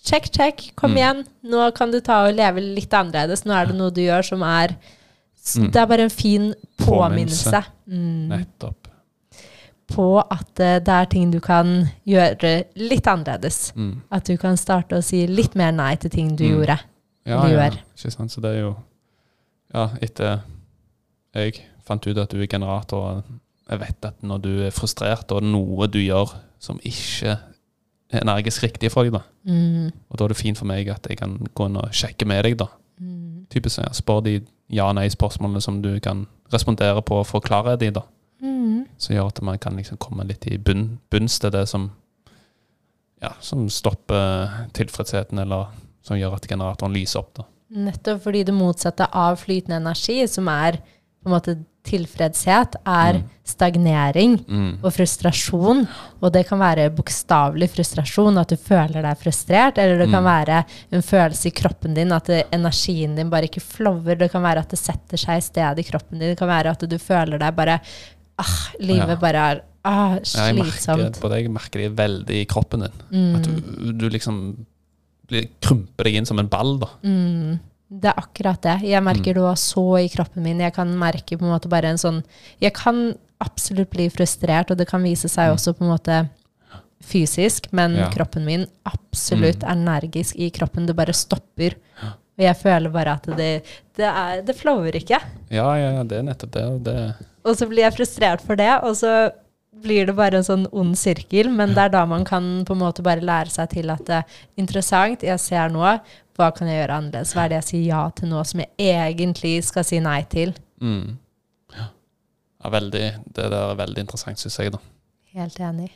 Check, 0.04 0.30
check, 0.32 0.72
kom 0.76 0.90
Mm. 0.92 0.96
igjen. 0.98 1.24
Nå 1.44 1.70
kan 1.74 1.90
du 1.90 2.00
ta 2.00 2.26
og 2.28 2.34
leve 2.34 2.60
litt 2.60 2.90
annerledes. 2.90 3.44
Nå 3.44 3.52
er 3.54 3.66
det 3.66 3.76
noe 3.76 3.90
du 3.90 4.00
gjør 4.02 4.24
som 4.24 4.42
er 4.42 4.76
Mm. 5.56 5.70
Det 5.72 5.76
er 5.80 5.86
bare 5.86 6.02
en 6.04 6.10
fin 6.10 6.54
påminnelse. 6.76 7.50
Påminnelse. 7.50 7.64
Mm. 7.88 8.28
Nettopp. 8.28 8.88
På 9.88 10.18
at 10.30 10.60
eh, 10.60 10.78
det 10.84 10.88
er 10.92 11.04
ting 11.06 11.30
du 11.32 11.38
kan 11.40 11.88
gjøre 12.06 12.64
litt 12.76 13.06
annerledes. 13.08 13.72
Mm. 13.74 14.02
At 14.12 14.24
du 14.28 14.36
kan 14.36 14.56
starte 14.60 14.98
å 14.98 15.02
si 15.02 15.26
litt 15.26 15.54
mer 15.56 15.72
nei 15.72 15.94
til 15.96 16.10
ting 16.10 16.34
du 16.36 16.44
Mm. 16.44 16.50
gjorde. 16.58 16.78
Ja, 17.24 17.40
Du 17.46 17.48
ja, 17.54 17.70
ikke 17.70 18.10
sant. 18.12 18.30
Så 18.30 18.40
det 18.42 18.56
er 18.56 18.60
jo 18.60 18.76
Ja, 19.74 19.88
etter 20.02 20.40
jeg 21.34 21.62
fant 21.84 22.06
ut 22.06 22.16
at 22.18 22.30
du 22.30 22.40
er 22.42 22.46
generator, 22.46 22.96
og 23.18 23.24
jeg 23.70 23.78
vet 23.80 24.04
at 24.04 24.22
når 24.22 24.38
du 24.42 24.62
er 24.66 24.70
frustrert, 24.70 25.30
og 25.32 25.42
noe 25.42 25.86
du 25.86 25.98
gjør 25.98 26.34
som 26.58 26.78
ikke 26.78 27.38
energisk 28.12 28.62
riktig 28.64 28.90
for 28.92 29.04
deg, 29.04 29.12
da, 29.12 29.22
Mm. 29.44 29.92
og 30.10 30.16
da 30.18 30.24
er 30.24 30.28
det 30.28 30.36
fint 30.36 30.58
for 30.58 30.66
meg 30.66 30.88
at 30.88 31.06
jeg 31.08 31.18
kan 31.18 31.38
gå 31.54 31.66
inn 31.66 31.76
og 31.76 31.90
sjekke 31.92 32.26
med 32.26 32.44
deg, 32.44 32.56
da. 32.58 32.66
Mm. 33.00 33.46
Typisk 33.50 33.78
ja, 33.78 33.90
spør 33.92 34.22
de 34.24 34.40
ja-nei-spørsmålene 34.70 35.60
som 35.62 35.82
du 35.82 35.98
kan 36.00 36.26
respondere 36.52 37.02
på 37.02 37.20
og 37.20 37.26
forklare 37.26 37.78
de 37.78 37.90
da. 37.90 38.02
Mm. 38.42 38.86
Som 38.98 39.14
gjør 39.16 39.26
at 39.28 39.42
man 39.42 39.58
kan 39.58 39.76
liksom 39.76 39.98
komme 39.98 40.26
litt 40.26 40.46
i 40.46 40.56
bunn, 40.58 40.98
bunns 41.10 41.38
til 41.38 41.50
det 41.50 41.66
som 41.68 41.90
ja, 43.22 43.32
som 43.40 43.68
stopper 43.68 44.68
tilfredsheten, 44.72 45.38
eller 45.42 45.66
som 46.02 46.16
gjør 46.16 46.36
at 46.36 46.46
generatoren 46.48 46.94
lyser 46.94 47.18
opp, 47.20 47.32
da. 47.34 47.44
Nettopp 47.68 48.22
fordi 48.22 48.44
det 48.44 48.54
motsatte 48.54 49.08
av 49.12 49.36
flytende 49.42 49.76
energi, 49.82 50.22
som 50.30 50.46
er 50.48 50.78
på 50.78 51.26
en 51.26 51.34
måte 51.34 51.56
tilfredshet, 51.84 52.74
er 52.86 53.14
Mm. 53.14 53.22
stagnering 53.44 54.44
Mm. 54.46 54.78
og 54.84 54.92
frustrasjon. 54.92 55.86
Og 56.22 56.32
det 56.32 56.46
kan 56.48 56.58
være 56.58 56.90
bokstavelig 56.94 57.70
frustrasjon, 57.70 58.38
at 58.38 58.48
du 58.48 58.56
føler 58.56 59.00
deg 59.02 59.16
frustrert. 59.18 59.78
Eller 59.78 59.98
det 59.98 60.10
kan 60.10 60.22
Mm. 60.22 60.28
være 60.48 60.64
en 60.92 61.02
følelse 61.02 61.46
i 61.46 61.50
kroppen 61.50 61.94
din, 61.94 62.12
at 62.12 62.24
det, 62.26 62.46
energien 62.52 63.16
din 63.16 63.30
bare 63.30 63.44
ikke 63.48 63.62
flower. 63.62 64.14
Det 64.18 64.30
kan 64.30 64.42
være 64.42 64.58
at 64.58 64.68
det 64.68 64.78
setter 64.78 65.16
seg 65.16 65.38
i 65.38 65.40
stedet 65.40 65.78
i 65.78 65.90
kroppen 65.90 66.18
din. 66.18 66.30
Det 66.30 66.38
kan 66.38 66.48
være 66.48 66.70
at 66.70 66.80
du 66.88 66.98
føler 66.98 67.38
deg 67.38 67.56
bare 67.56 67.80
ah, 68.38 68.68
Livet 68.80 69.08
Ja. 69.08 69.16
bare 69.16 69.34
er 69.56 69.60
ah, 69.84 70.18
Ja, 70.22 70.46
jeg 70.46 70.56
merker, 70.56 70.70
slitsomt. 70.72 71.20
på 71.20 71.28
deg, 71.30 71.42
jeg 71.44 71.50
merker 71.50 71.78
det 71.80 71.96
veldig 71.96 72.30
i 72.42 72.44
kroppen 72.44 72.80
din. 72.80 73.34
At 73.34 73.42
Mm, 73.42 73.42
du, 73.42 73.92
du 73.92 74.08
liksom 74.10 74.56
krymper 75.28 76.04
deg 76.04 76.14
inn 76.14 76.26
som 76.26 76.38
en 76.38 76.48
ball, 76.48 76.78
da. 76.78 76.86
mm. 77.04 77.58
Det 77.90 78.10
er 78.10 78.18
akkurat 78.20 78.60
det. 78.62 78.76
Jeg 78.84 79.02
merker 79.02 79.34
det 79.34 79.42
var 79.42 79.56
så 79.56 79.84
i 80.04 80.08
kroppen 80.12 80.42
min. 80.44 80.60
Jeg 80.60 80.74
kan 80.76 80.90
merke 81.00 81.38
på 81.38 81.44
en 81.46 81.54
måte 81.54 81.70
bare 81.72 81.88
en 81.88 81.96
sånn 82.00 82.22
Jeg 82.60 82.74
kan 82.76 83.14
absolutt 83.40 83.90
bli 83.90 84.08
frustrert, 84.10 84.70
og 84.70 84.76
det 84.76 84.88
kan 84.90 85.02
vise 85.02 85.28
seg 85.30 85.48
Mm. 85.48 85.54
også 85.54 85.72
på 85.78 85.84
en 85.86 85.92
måte 85.96 86.28
fysisk, 87.02 87.68
men 87.72 87.94
Ja. 87.96 88.10
kroppen 88.10 88.44
min 88.44 88.66
absolutt 88.84 89.62
energisk 89.62 90.36
i 90.36 90.50
kroppen. 90.50 90.86
Det 90.86 90.96
bare 90.96 91.12
stopper. 91.14 91.74
Og 92.38 92.44
jeg 92.44 92.56
føler 92.56 92.90
bare 92.92 93.14
at 93.14 93.22
det, 93.36 93.64
det, 93.96 94.04
er, 94.06 94.42
det 94.42 94.54
flower 94.56 94.92
ikke. 94.94 95.18
Ja, 95.50 95.74
ja, 95.76 95.90
ja, 95.96 96.02
det 96.04 96.18
er 96.18 96.22
nettopp 96.22 96.50
det. 96.52 96.84
det 96.84 97.14
Og 97.44 97.56
så 97.56 97.66
blir 97.68 97.82
jeg 97.82 97.94
frustrert 97.96 98.40
for 98.40 98.54
det, 98.56 98.82
og 98.84 98.94
så 98.94 99.30
blir 99.80 100.06
det 100.06 100.14
bare 100.16 100.34
en 100.38 100.42
sånn 100.46 100.66
ond 100.72 100.94
sirkel. 100.98 101.50
Men 101.50 101.70
det 101.74 101.78
er 101.78 101.88
da 101.88 102.04
man 102.06 102.24
kan 102.24 102.64
på 102.64 102.72
en 102.74 102.78
måte 102.82 103.02
bare 103.02 103.20
lære 103.20 103.50
seg 103.50 103.70
til 103.70 103.90
at 103.90 104.04
det 104.06 104.14
er 104.20 104.24
interessant, 104.56 105.22
jeg 105.22 105.38
ser 105.40 105.68
nå, 105.70 106.00
hva 106.38 106.52
kan 106.54 106.70
jeg 106.70 106.78
gjøre 106.78 106.98
annerledes? 107.00 107.34
Hva 107.34 107.44
er 107.44 107.52
det 107.52 107.60
jeg 107.62 107.68
sier 107.68 107.86
ja 107.88 108.02
til 108.14 108.30
nå, 108.30 108.42
som 108.46 108.62
jeg 108.62 108.78
egentlig 109.02 109.56
skal 109.66 109.86
si 109.86 110.02
nei 110.02 110.20
til? 110.30 110.54
mm. 110.78 111.06
ja. 111.74 111.86
ja, 112.62 112.72
veldig, 112.74 113.06
det 113.26 113.46
der 113.54 113.56
er 113.58 113.78
veldig 113.82 114.04
interessant, 114.06 114.40
syns 114.40 114.58
jeg, 114.62 114.74
da. 114.74 114.82
Helt 115.38 115.58
enig. 115.60 115.90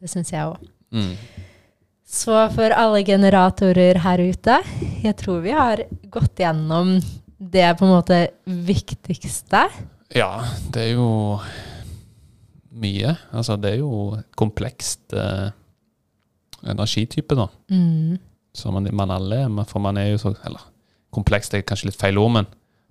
Det 0.00 0.10
syns 0.10 0.32
jeg 0.32 0.48
òg. 0.48 0.64
Mm. 0.92 1.12
Så 2.12 2.36
for 2.52 2.74
alle 2.76 3.04
generatorer 3.08 4.00
her 4.04 4.20
ute, 4.20 4.58
jeg 5.04 5.16
tror 5.20 5.44
vi 5.44 5.52
har 5.56 5.84
gått 6.12 6.42
gjennom 6.42 6.98
det 7.52 7.68
på 7.78 7.86
en 7.86 7.94
måte 7.94 8.18
viktigste. 8.44 9.62
Ja, 10.12 10.32
det 10.74 10.88
er 10.88 10.92
jo 10.96 11.38
mye. 12.82 13.14
Altså, 13.32 13.56
det 13.60 13.76
er 13.76 13.80
jo 13.80 14.18
komplekst 14.36 15.14
eh, 15.16 15.48
energitype, 16.68 17.36
da. 17.38 17.48
Mm. 17.72 18.20
Som 18.56 18.76
man, 18.76 18.88
man 18.92 19.10
alle 19.14 19.44
er. 19.44 19.64
For 19.68 19.80
man 19.80 19.96
er 19.96 20.12
jo 20.12 20.18
så 20.20 20.34
Eller 20.44 20.68
komplekst 21.12 21.54
er 21.54 21.64
kanskje 21.66 21.90
litt 21.90 22.00
feil 22.00 22.18
ord, 22.20 22.32
men 22.38 22.46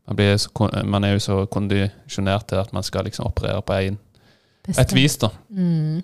man, 0.06 0.18
blir 0.18 0.36
så, 0.38 0.50
man 0.86 1.06
er 1.06 1.16
jo 1.16 1.24
så 1.24 1.38
kondisjonert 1.50 2.48
til 2.52 2.62
at 2.62 2.74
man 2.74 2.86
skal 2.86 3.08
liksom 3.08 3.26
operere 3.26 3.64
på 3.66 3.78
en, 3.88 3.98
et 4.70 4.94
vis, 4.94 5.18
da. 5.18 5.32
Mm. 5.50 6.04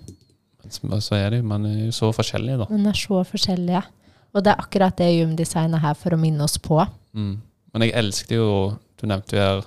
Men 0.82 1.00
så 1.00 1.14
er 1.14 1.30
det 1.30 1.38
jo 1.38 1.46
Man 1.46 1.66
er 1.66 1.76
jo 1.86 1.92
så 1.94 2.10
forskjellig, 2.12 2.58
da. 2.60 2.66
Man 2.70 2.90
er 2.90 2.98
så 2.98 3.22
forskjellige. 3.24 3.82
Og 4.34 4.44
det 4.44 4.52
er 4.52 4.60
akkurat 4.60 4.98
det 4.98 5.08
Jum-design 5.14 5.76
er 5.76 5.82
her 5.82 5.94
for 5.96 6.14
å 6.14 6.20
minne 6.20 6.44
oss 6.44 6.58
på. 6.60 6.80
Mm. 7.16 7.36
Men 7.72 7.84
jeg 7.86 7.94
elsket 8.00 8.34
jo 8.36 8.48
Du 8.98 9.06
nevnte 9.08 9.36
jo 9.36 9.42
her 9.42 9.62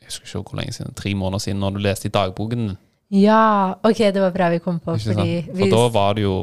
Jeg 0.00 0.08
husker 0.08 0.26
ikke 0.26 0.50
hvor 0.50 0.60
lenge 0.60 0.74
siden, 0.74 0.94
tre 0.98 1.12
måneder 1.14 1.44
siden, 1.44 1.60
når 1.62 1.76
du 1.76 1.82
leste 1.84 2.08
i 2.08 2.14
dagboken 2.14 2.66
din. 2.66 2.78
Ja, 3.12 3.76
ok, 3.84 3.98
det 4.14 4.22
var 4.22 4.32
bra 4.32 4.48
vi 4.48 4.62
kom 4.64 4.80
på, 4.80 4.96
fordi 4.96 5.42
For 5.52 5.68
da 5.68 5.82
var 5.92 6.16
det 6.16 6.24
jo 6.24 6.36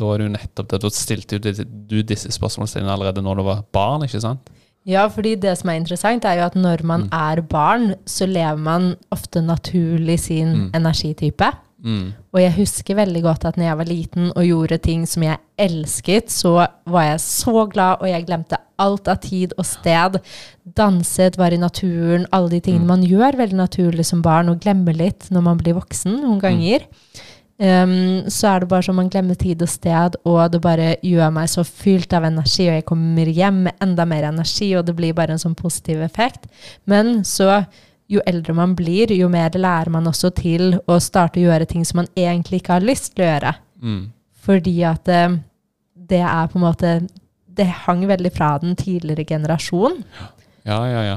Da 0.00 0.08
var 0.08 0.18
det 0.22 0.26
jo 0.30 0.32
nettopp 0.32 0.70
det. 0.72 0.80
Da 0.80 0.90
stilte 0.96 1.38
du, 1.42 2.00
disse 2.02 2.32
spørsmålene 2.32 2.88
allerede 2.94 3.22
når 3.24 3.36
du 3.42 3.46
var 3.50 3.62
barn, 3.76 4.06
ikke 4.08 4.22
sant? 4.24 4.48
Ja, 4.88 5.02
fordi 5.12 5.34
det 5.36 5.58
som 5.60 5.68
er 5.68 5.76
interessant, 5.76 6.24
er 6.24 6.38
jo 6.40 6.46
at 6.48 6.54
når 6.56 6.82
man 6.88 7.02
Mm. 7.02 7.08
er 7.12 7.42
barn, 7.42 7.94
så 8.08 8.24
lever 8.26 8.56
man 8.58 8.94
ofte 9.12 9.42
naturlig 9.44 10.18
sin 10.20 10.54
Mm. 10.54 10.70
energitype. 10.74 11.52
Mm. 11.84 12.12
Og 12.34 12.40
jeg 12.40 12.52
husker 12.52 12.94
veldig 12.96 13.22
godt 13.22 13.44
at 13.44 13.56
når 13.56 13.64
jeg 13.64 13.76
var 13.78 13.84
liten 13.88 14.32
og 14.36 14.44
gjorde 14.44 14.78
ting 14.82 15.06
som 15.08 15.22
jeg 15.22 15.38
elsket, 15.58 16.28
så 16.28 16.66
var 16.86 17.02
jeg 17.04 17.20
så 17.20 17.66
glad, 17.72 18.00
og 18.00 18.08
jeg 18.08 18.26
glemte 18.26 18.56
alt 18.78 19.08
av 19.08 19.16
tid 19.20 19.52
og 19.58 19.64
sted. 19.64 20.20
Danset, 20.76 21.36
var 21.38 21.52
i 21.52 21.56
naturen, 21.60 22.26
alle 22.32 22.50
de 22.50 22.60
tingene 22.60 22.84
Mm. 22.84 22.86
man 22.86 23.02
gjør 23.04 23.36
veldig 23.36 23.56
naturlig 23.56 24.04
som 24.06 24.22
barn, 24.22 24.48
og 24.48 24.60
glemmer 24.60 24.94
litt 24.96 25.28
når 25.30 25.42
man 25.42 25.58
blir 25.58 25.74
voksen 25.74 26.20
noen 26.20 26.40
ganger. 26.40 26.80
Um, 27.60 28.24
så 28.32 28.54
er 28.54 28.62
det 28.62 28.70
bare 28.70 28.86
sånn 28.86 28.96
man 28.96 29.10
glemmer 29.12 29.36
tid 29.36 29.60
og 29.60 29.68
sted, 29.68 30.14
og 30.24 30.38
det 30.54 30.62
bare 30.64 30.94
gjør 31.04 31.34
meg 31.36 31.50
så 31.52 31.60
fylt 31.66 32.14
av 32.16 32.24
energi, 32.24 32.70
og 32.70 32.78
jeg 32.78 32.86
kommer 32.88 33.28
hjem 33.28 33.58
med 33.66 33.84
enda 33.84 34.06
mer 34.08 34.30
energi, 34.30 34.70
og 34.78 34.86
det 34.88 34.94
blir 34.96 35.12
bare 35.16 35.36
en 35.36 35.42
sånn 35.42 35.58
positiv 35.58 36.00
effekt. 36.06 36.48
Men 36.88 37.20
så 37.28 37.60
jo 38.10 38.22
eldre 38.26 38.54
man 38.56 38.72
blir, 38.78 39.12
jo 39.14 39.28
mer 39.30 39.54
lærer 39.54 39.92
man 39.92 40.08
også 40.08 40.32
til 40.40 40.78
å 40.88 40.96
starte 41.02 41.38
å 41.38 41.44
gjøre 41.44 41.68
ting 41.68 41.84
som 41.86 42.00
man 42.00 42.10
egentlig 42.18 42.62
ikke 42.62 42.78
har 42.78 42.86
lyst 42.86 43.12
til 43.12 43.26
å 43.26 43.28
gjøre. 43.28 43.52
Mm. 43.84 44.02
Fordi 44.40 44.74
at 44.88 45.04
det, 45.06 45.22
det 46.10 46.22
er 46.24 46.48
på 46.48 46.58
en 46.58 46.64
måte 46.64 46.90
Det 47.60 47.66
hang 47.84 48.06
veldig 48.08 48.30
fra 48.32 48.54
den 48.62 48.72
tidligere 48.78 49.26
generasjon. 49.28 49.98
Ja, 50.64 50.80
ja, 50.88 51.00
ja. 51.04 51.16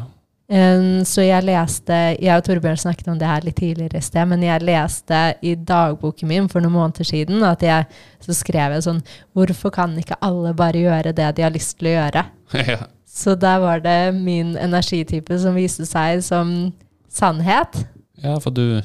Um, 0.51 1.05
så 1.07 1.23
jeg 1.23 1.45
leste 1.47 1.95
Jeg 2.19 2.35
og 2.35 2.43
Torbjørn 2.43 2.77
snakket 2.77 3.07
om 3.07 3.15
det 3.17 3.29
her 3.29 3.45
litt 3.45 3.55
tidligere 3.55 3.97
i 3.97 4.03
sted, 4.03 4.27
men 4.27 4.41
jeg 4.43 4.61
leste 4.67 5.19
i 5.41 5.53
dagboken 5.55 6.27
min 6.27 6.49
for 6.51 6.59
noen 6.61 6.75
måneder 6.75 7.07
siden 7.07 7.41
at 7.47 7.63
jeg 7.63 7.85
så 8.21 8.35
skrev 8.35 8.75
jeg 8.75 8.83
sånn 8.83 8.99
Hvorfor 9.33 9.71
kan 9.73 9.95
ikke 9.97 10.17
alle 10.21 10.51
bare 10.53 10.83
gjøre 10.83 11.13
det 11.15 11.29
de 11.37 11.45
har 11.47 11.55
lyst 11.55 11.77
til 11.79 11.93
å 11.93 11.95
gjøre? 11.95 12.25
ja. 12.73 12.77
Så 13.07 13.37
der 13.39 13.59
var 13.63 13.79
det 13.85 13.97
min 14.19 14.57
energitype 14.59 15.39
som 15.39 15.55
viste 15.55 15.87
seg 15.87 16.19
som 16.25 16.73
sannhet. 17.07 17.85
Ja, 18.19 18.35
for 18.43 18.51
du 18.51 18.81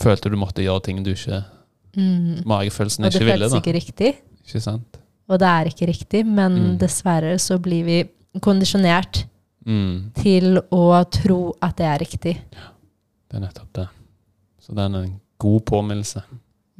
følte 0.00 0.30
du 0.32 0.38
måtte 0.40 0.64
gjøre 0.64 0.86
ting 0.88 1.04
du 1.04 1.12
ikke 1.12 1.44
Mm. 1.98 2.44
Magefølelsen 2.46 3.04
Og 3.04 3.10
det 3.10 3.18
føltes 3.26 3.54
ikke 3.56 3.72
riktig. 3.74 4.10
Ikke 4.46 4.60
sant? 4.62 4.98
Og 5.26 5.40
det 5.42 5.48
er 5.48 5.70
ikke 5.72 5.88
riktig, 5.90 6.20
men 6.26 6.52
Mm. 6.54 6.78
dessverre 6.78 7.32
så 7.38 7.58
blir 7.58 7.82
vi 7.84 7.96
kondisjonert 8.38 9.24
Mm, 9.66 10.12
til 10.16 10.56
å 10.72 10.84
tro 11.12 11.40
at 11.60 11.76
det 11.76 11.88
er 11.88 12.00
riktig. 12.00 12.34
det 13.28 13.36
er 13.36 13.42
nettopp 13.44 13.72
det. 13.76 13.88
Så 14.60 14.72
det 14.76 14.84
er 14.84 14.96
en 15.02 15.20
god 15.40 15.60
påminnelse. 15.68 16.22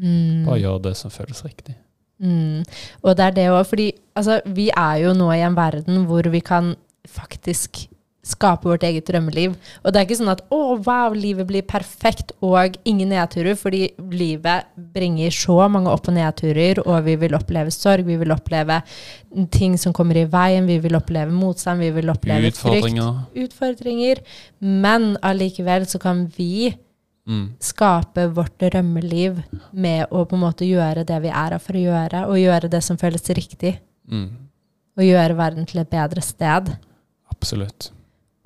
Mm. 0.01 0.47
Bare 0.47 0.61
gjør 0.63 0.83
det 0.89 0.97
som 0.97 1.13
føles 1.13 1.45
riktig. 1.45 1.77
Mm. 2.21 2.65
Og 3.03 3.17
det 3.17 3.27
er 3.27 3.37
det 3.37 3.47
òg, 3.53 3.63
fordi 3.69 3.89
altså, 4.17 4.41
vi 4.47 4.69
er 4.77 5.01
jo 5.05 5.15
nå 5.17 5.31
i 5.33 5.43
en 5.45 5.57
verden 5.57 6.05
hvor 6.09 6.29
vi 6.33 6.43
kan 6.45 6.75
faktisk 7.09 7.87
skape 8.23 8.69
vårt 8.69 8.83
eget 8.85 9.07
drømmeliv. 9.09 9.55
Og 9.85 9.93
det 9.93 10.01
er 10.01 10.05
ikke 10.07 10.19
sånn 10.19 10.33
at 10.33 10.43
å, 10.53 10.59
wow, 10.85 11.15
livet 11.17 11.47
blir 11.49 11.63
perfekt 11.65 12.35
og 12.45 12.77
ingen 12.85 13.09
nedturer, 13.15 13.57
fordi 13.57 13.87
livet 14.13 14.69
bringer 14.95 15.33
så 15.33 15.57
mange 15.73 15.89
opp- 15.89 16.11
og 16.11 16.17
nedturer, 16.19 16.83
og 16.85 17.01
vi 17.07 17.17
vil 17.23 17.37
oppleve 17.39 17.73
sorg, 17.73 18.05
vi 18.05 18.19
vil 18.21 18.35
oppleve 18.35 18.83
ting 19.55 19.79
som 19.81 19.95
kommer 19.97 20.21
i 20.21 20.27
veien, 20.29 20.69
vi 20.69 20.77
vil 20.85 20.99
oppleve 20.99 21.33
motstand, 21.33 21.81
vi 21.81 21.91
vil 21.97 22.13
oppleve 22.13 22.51
frykt, 22.53 22.61
Utfordringer. 22.61 23.19
utfordringer. 23.47 24.23
Men 24.61 25.17
allikevel 25.23 25.87
så 25.89 25.99
kan 26.03 26.27
vi 26.37 26.75
Mm, 27.29 27.53
skape 27.61 28.25
vårt 28.35 28.57
drømmeliv 28.59 29.43
med 29.77 30.07
å 30.11 30.25
på 30.27 30.35
en 30.35 30.41
måte 30.41 30.65
gjøre 30.67 31.05
det 31.07 31.19
vi 31.23 31.29
er 31.29 31.53
her 31.53 31.59
for 31.63 31.77
å 31.77 31.83
gjøre, 31.85 32.23
og 32.27 32.39
gjøre 32.41 32.71
det 32.73 32.81
som 32.83 32.97
føles 32.99 33.23
riktig, 33.37 33.75
mm, 34.11 34.31
og 34.99 35.05
gjøre 35.05 35.37
verden 35.37 35.67
til 35.69 35.81
et 35.81 35.91
bedre 35.93 36.23
sted. 36.25 36.73
absolutt. 37.31 37.91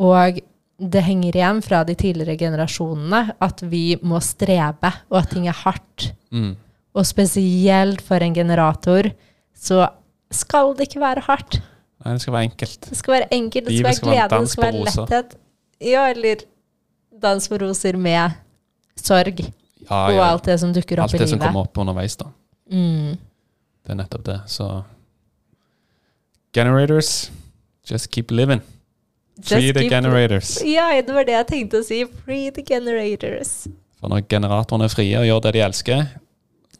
Og 0.02 0.40
det 0.80 1.02
henger 1.06 1.36
igjen 1.38 1.60
fra 1.62 1.84
de 1.86 1.94
tidligere 1.94 2.36
generasjonene 2.38 3.34
at 3.44 3.62
vi 3.70 3.96
må 4.02 4.18
strebe, 4.24 4.90
og 5.10 5.20
at 5.20 5.30
ting 5.30 5.46
er 5.48 5.54
hardt. 5.64 6.08
Mm, 6.34 6.56
Og 6.94 7.06
spesielt 7.06 8.02
for 8.02 8.22
en 8.22 8.34
generator 8.34 9.08
så 9.54 9.88
skal 10.30 10.74
det 10.78 10.88
ikke 10.88 11.00
være 11.02 11.20
hardt. 11.26 11.60
nei, 12.04 12.12
det 12.12 12.20
skal 12.22 12.32
være 12.34 12.48
enkelt. 12.50 12.80
Det 12.90 12.96
skal 12.98 13.12
være 13.14 13.28
enkelt, 13.32 13.66
det 13.66 13.74
skal 13.78 13.84
være 13.84 14.28
glede, 14.28 14.40
det 14.40 14.50
skal 14.50 14.64
være 14.64 14.84
letthet. 14.84 15.36
Ja, 15.80 16.06
eller 16.10 16.36
dans 17.22 17.48
på 17.48 17.58
roser 17.62 17.96
med 17.96 18.30
sorg 18.96 19.40
Ja, 19.90 20.06
og 20.08 20.20
alt 20.24 20.44
det 20.44 20.58
som 20.60 20.72
dukker 20.72 21.02
opp 21.02 21.12
i 21.14 21.18
livet. 21.18 21.20
Alt 21.20 21.20
det 21.20 21.28
som 21.30 21.38
kommer 21.40 21.60
opp 21.66 21.78
underveis, 21.78 22.16
da. 22.16 22.26
Mm. 22.70 23.16
Det 23.84 23.90
er 23.92 23.98
nettopp 23.98 24.24
det. 24.24 24.40
Så 24.48 24.82
Generators, 26.54 27.30
just 27.90 28.10
keep 28.10 28.30
living. 28.30 28.62
Free 29.42 29.72
the 29.72 29.88
generators. 29.90 30.62
Ja, 30.64 30.90
det 31.02 31.10
var 31.14 31.24
det 31.26 31.32
jeg 31.34 31.46
tenkte 31.48 31.80
å 31.80 31.84
si. 31.84 32.04
Free 32.24 32.50
the 32.54 32.62
generators. 32.62 33.66
For 33.98 34.08
når 34.12 34.28
generatorene 34.30 34.84
er 34.86 34.92
frie 34.92 35.18
og 35.18 35.26
gjør 35.26 35.40
det 35.48 35.52
de 35.56 35.62
elsker, 35.64 36.04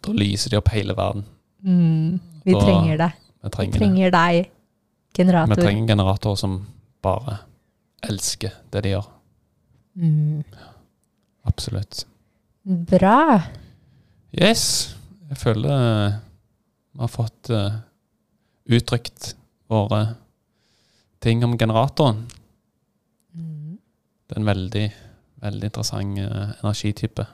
da 0.05 0.13
lyser 0.15 0.51
de 0.51 0.59
opp 0.61 0.69
hele 0.75 0.95
verden. 0.95 1.25
Mm. 1.65 2.21
Vi 2.45 2.53
Da- 2.53 2.61
trenger 2.61 2.97
det. 2.99 3.13
Vi 3.43 3.49
Vi 3.49 3.51
trenger, 3.51 3.73
det. 3.73 3.79
trenger 3.81 4.11
deg, 4.11 4.51
generator. 5.17 5.55
Vi 5.57 5.63
trenger 5.63 5.87
generatorer 5.89 6.37
som 6.37 6.67
bare 7.03 7.39
elsker 8.03 8.53
det 8.71 8.83
de 8.83 8.89
gjør. 8.95 9.07
Mm. 9.99 10.45
Absolutt. 11.47 12.05
Bra. 12.65 13.43
Yes. 14.33 14.95
Jeg 15.29 15.39
føler 15.39 15.71
eh, 16.07 16.13
vi 16.95 17.01
har 17.01 17.09
fått 17.09 17.51
eh, 17.51 17.75
uttrykt 18.71 19.35
våre 19.71 20.15
ting 21.21 21.43
om 21.45 21.57
generatoren. 21.59 22.27
Det 24.35 24.41
er 24.41 24.43
en 24.43 24.49
veldig, 24.49 24.85
veldig 25.45 25.69
interessant 25.71 26.19
eh, 26.19 26.55
energitype. 26.65 27.25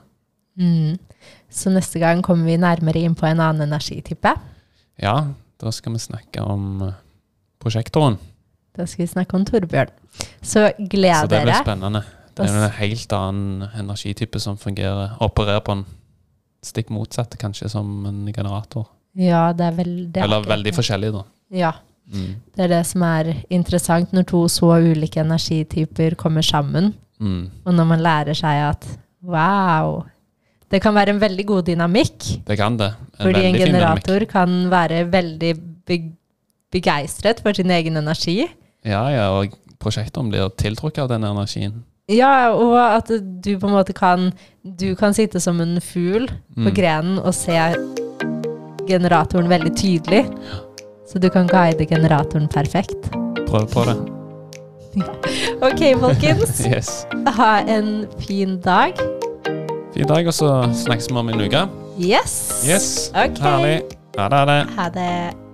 Mm. 0.61 0.99
Så 1.49 1.71
neste 1.73 1.97
gang 1.97 2.21
kommer 2.21 2.45
vi 2.45 2.59
nærmere 2.61 3.01
inn 3.01 3.15
på 3.17 3.25
en 3.25 3.41
annen 3.41 3.65
energitype. 3.65 4.35
Ja, 5.01 5.15
da 5.57 5.73
skal 5.73 5.95
vi 5.95 6.03
snakke 6.03 6.43
om 6.45 6.83
eh, 6.85 6.99
prosjektoren. 7.57 8.19
Da 8.77 8.85
skal 8.85 9.07
vi 9.07 9.09
snakke 9.15 9.33
om 9.33 9.47
Torbjørn. 9.49 9.89
Så 10.45 10.69
Så 10.69 10.69
det 10.77 11.41
blir 11.41 11.57
spennende. 11.63 12.03
Det 12.37 12.45
er 12.45 12.65
en 12.67 12.77
helt 12.77 13.13
annen 13.17 13.69
energitype 13.81 14.39
som 14.39 14.57
fungerer, 14.57 15.17
opererer 15.19 15.65
på 15.65 15.79
en 15.79 15.85
stikk 16.61 16.93
motsatt, 16.93 17.33
kanskje, 17.41 17.69
som 17.69 18.05
en 18.05 18.27
generator. 18.29 18.85
Ja, 19.17 19.53
det 19.57 19.65
er 19.65 19.71
veldig 19.71 20.21
Eller 20.21 20.45
veldig 20.45 20.73
forskjellig, 20.75 21.11
da. 21.17 21.23
Ja, 21.49 21.73
Mm. 22.11 22.35
det 22.55 22.63
er 22.63 22.67
det 22.67 22.85
som 22.89 23.01
er 23.07 23.33
interessant 23.49 24.11
når 24.11 24.25
to 24.27 24.47
så 24.51 24.73
ulike 24.83 25.21
energityper 25.21 26.15
kommer 26.19 26.41
sammen. 26.41 26.93
Mm. 27.19 27.49
Og 27.65 27.73
når 27.73 27.85
man 27.87 28.01
lærer 28.03 28.33
seg 28.35 28.63
at 28.69 28.87
wow, 29.23 30.01
det 30.71 30.81
kan 30.81 30.95
være 30.95 31.09
en 31.13 31.21
veldig 31.21 31.45
god 31.45 31.63
dynamikk. 31.67 32.17
Det 32.47 32.57
kan 32.57 32.77
det. 32.79 32.93
En 33.19 33.25
Fordi 33.27 33.45
en 33.45 33.55
generator 33.55 34.25
kan 34.25 34.69
være 34.71 35.05
veldig 35.11 35.53
be 35.87 35.99
begeistret 36.71 37.41
for 37.43 37.51
sin 37.53 37.69
egen 37.71 37.97
energi. 37.99 38.45
Ja, 38.85 39.01
ja, 39.11 39.25
og 39.35 39.51
prosjektene 39.79 40.31
blir 40.31 40.49
tiltrukket 40.57 41.03
av 41.03 41.09
den 41.11 41.23
energien. 41.27 41.83
Ja, 42.09 42.49
og 42.55 42.75
at 42.79 43.07
du 43.43 43.57
på 43.59 43.67
en 43.67 43.73
måte 43.75 43.93
kan 43.93 44.31
Du 44.63 44.95
kan 44.95 45.13
sitte 45.13 45.39
som 45.39 45.59
en 45.61 45.79
fugl 45.81 46.27
på 46.27 46.67
Mm. 46.69 46.73
grenen 46.75 47.19
og 47.19 47.33
se 47.33 47.55
generatoren 48.87 49.49
veldig 49.49 49.71
tydelig. 49.75 50.25
Så 51.11 51.19
du 51.19 51.27
kan 51.29 51.47
guide 51.47 51.85
generatoren 51.85 52.47
perfekt. 52.47 53.11
Prøv 53.47 53.67
på 53.73 53.83
det. 53.89 53.97
Ok, 55.61 55.81
folkens. 55.99 56.61
Yes. 56.71 57.05
Ha 57.37 57.59
en 57.67 58.07
fin 58.19 58.57
dag. 58.63 58.93
Fin 59.93 60.07
dag, 60.07 60.27
og 60.27 60.33
så 60.33 60.49
snakkes 60.85 61.07
vi 61.11 61.17
om 61.19 61.29
en 61.29 61.41
uke. 61.45 61.61
Yes. 61.99 62.35
Yes. 62.67 62.89
Okay. 63.15 63.43
Herlig. 63.43 63.81
Ha 64.17 64.27
det. 64.27 64.37
Ha 64.39 64.45
det. 64.45 64.59
Ha 64.77 64.89
det. 64.95 65.50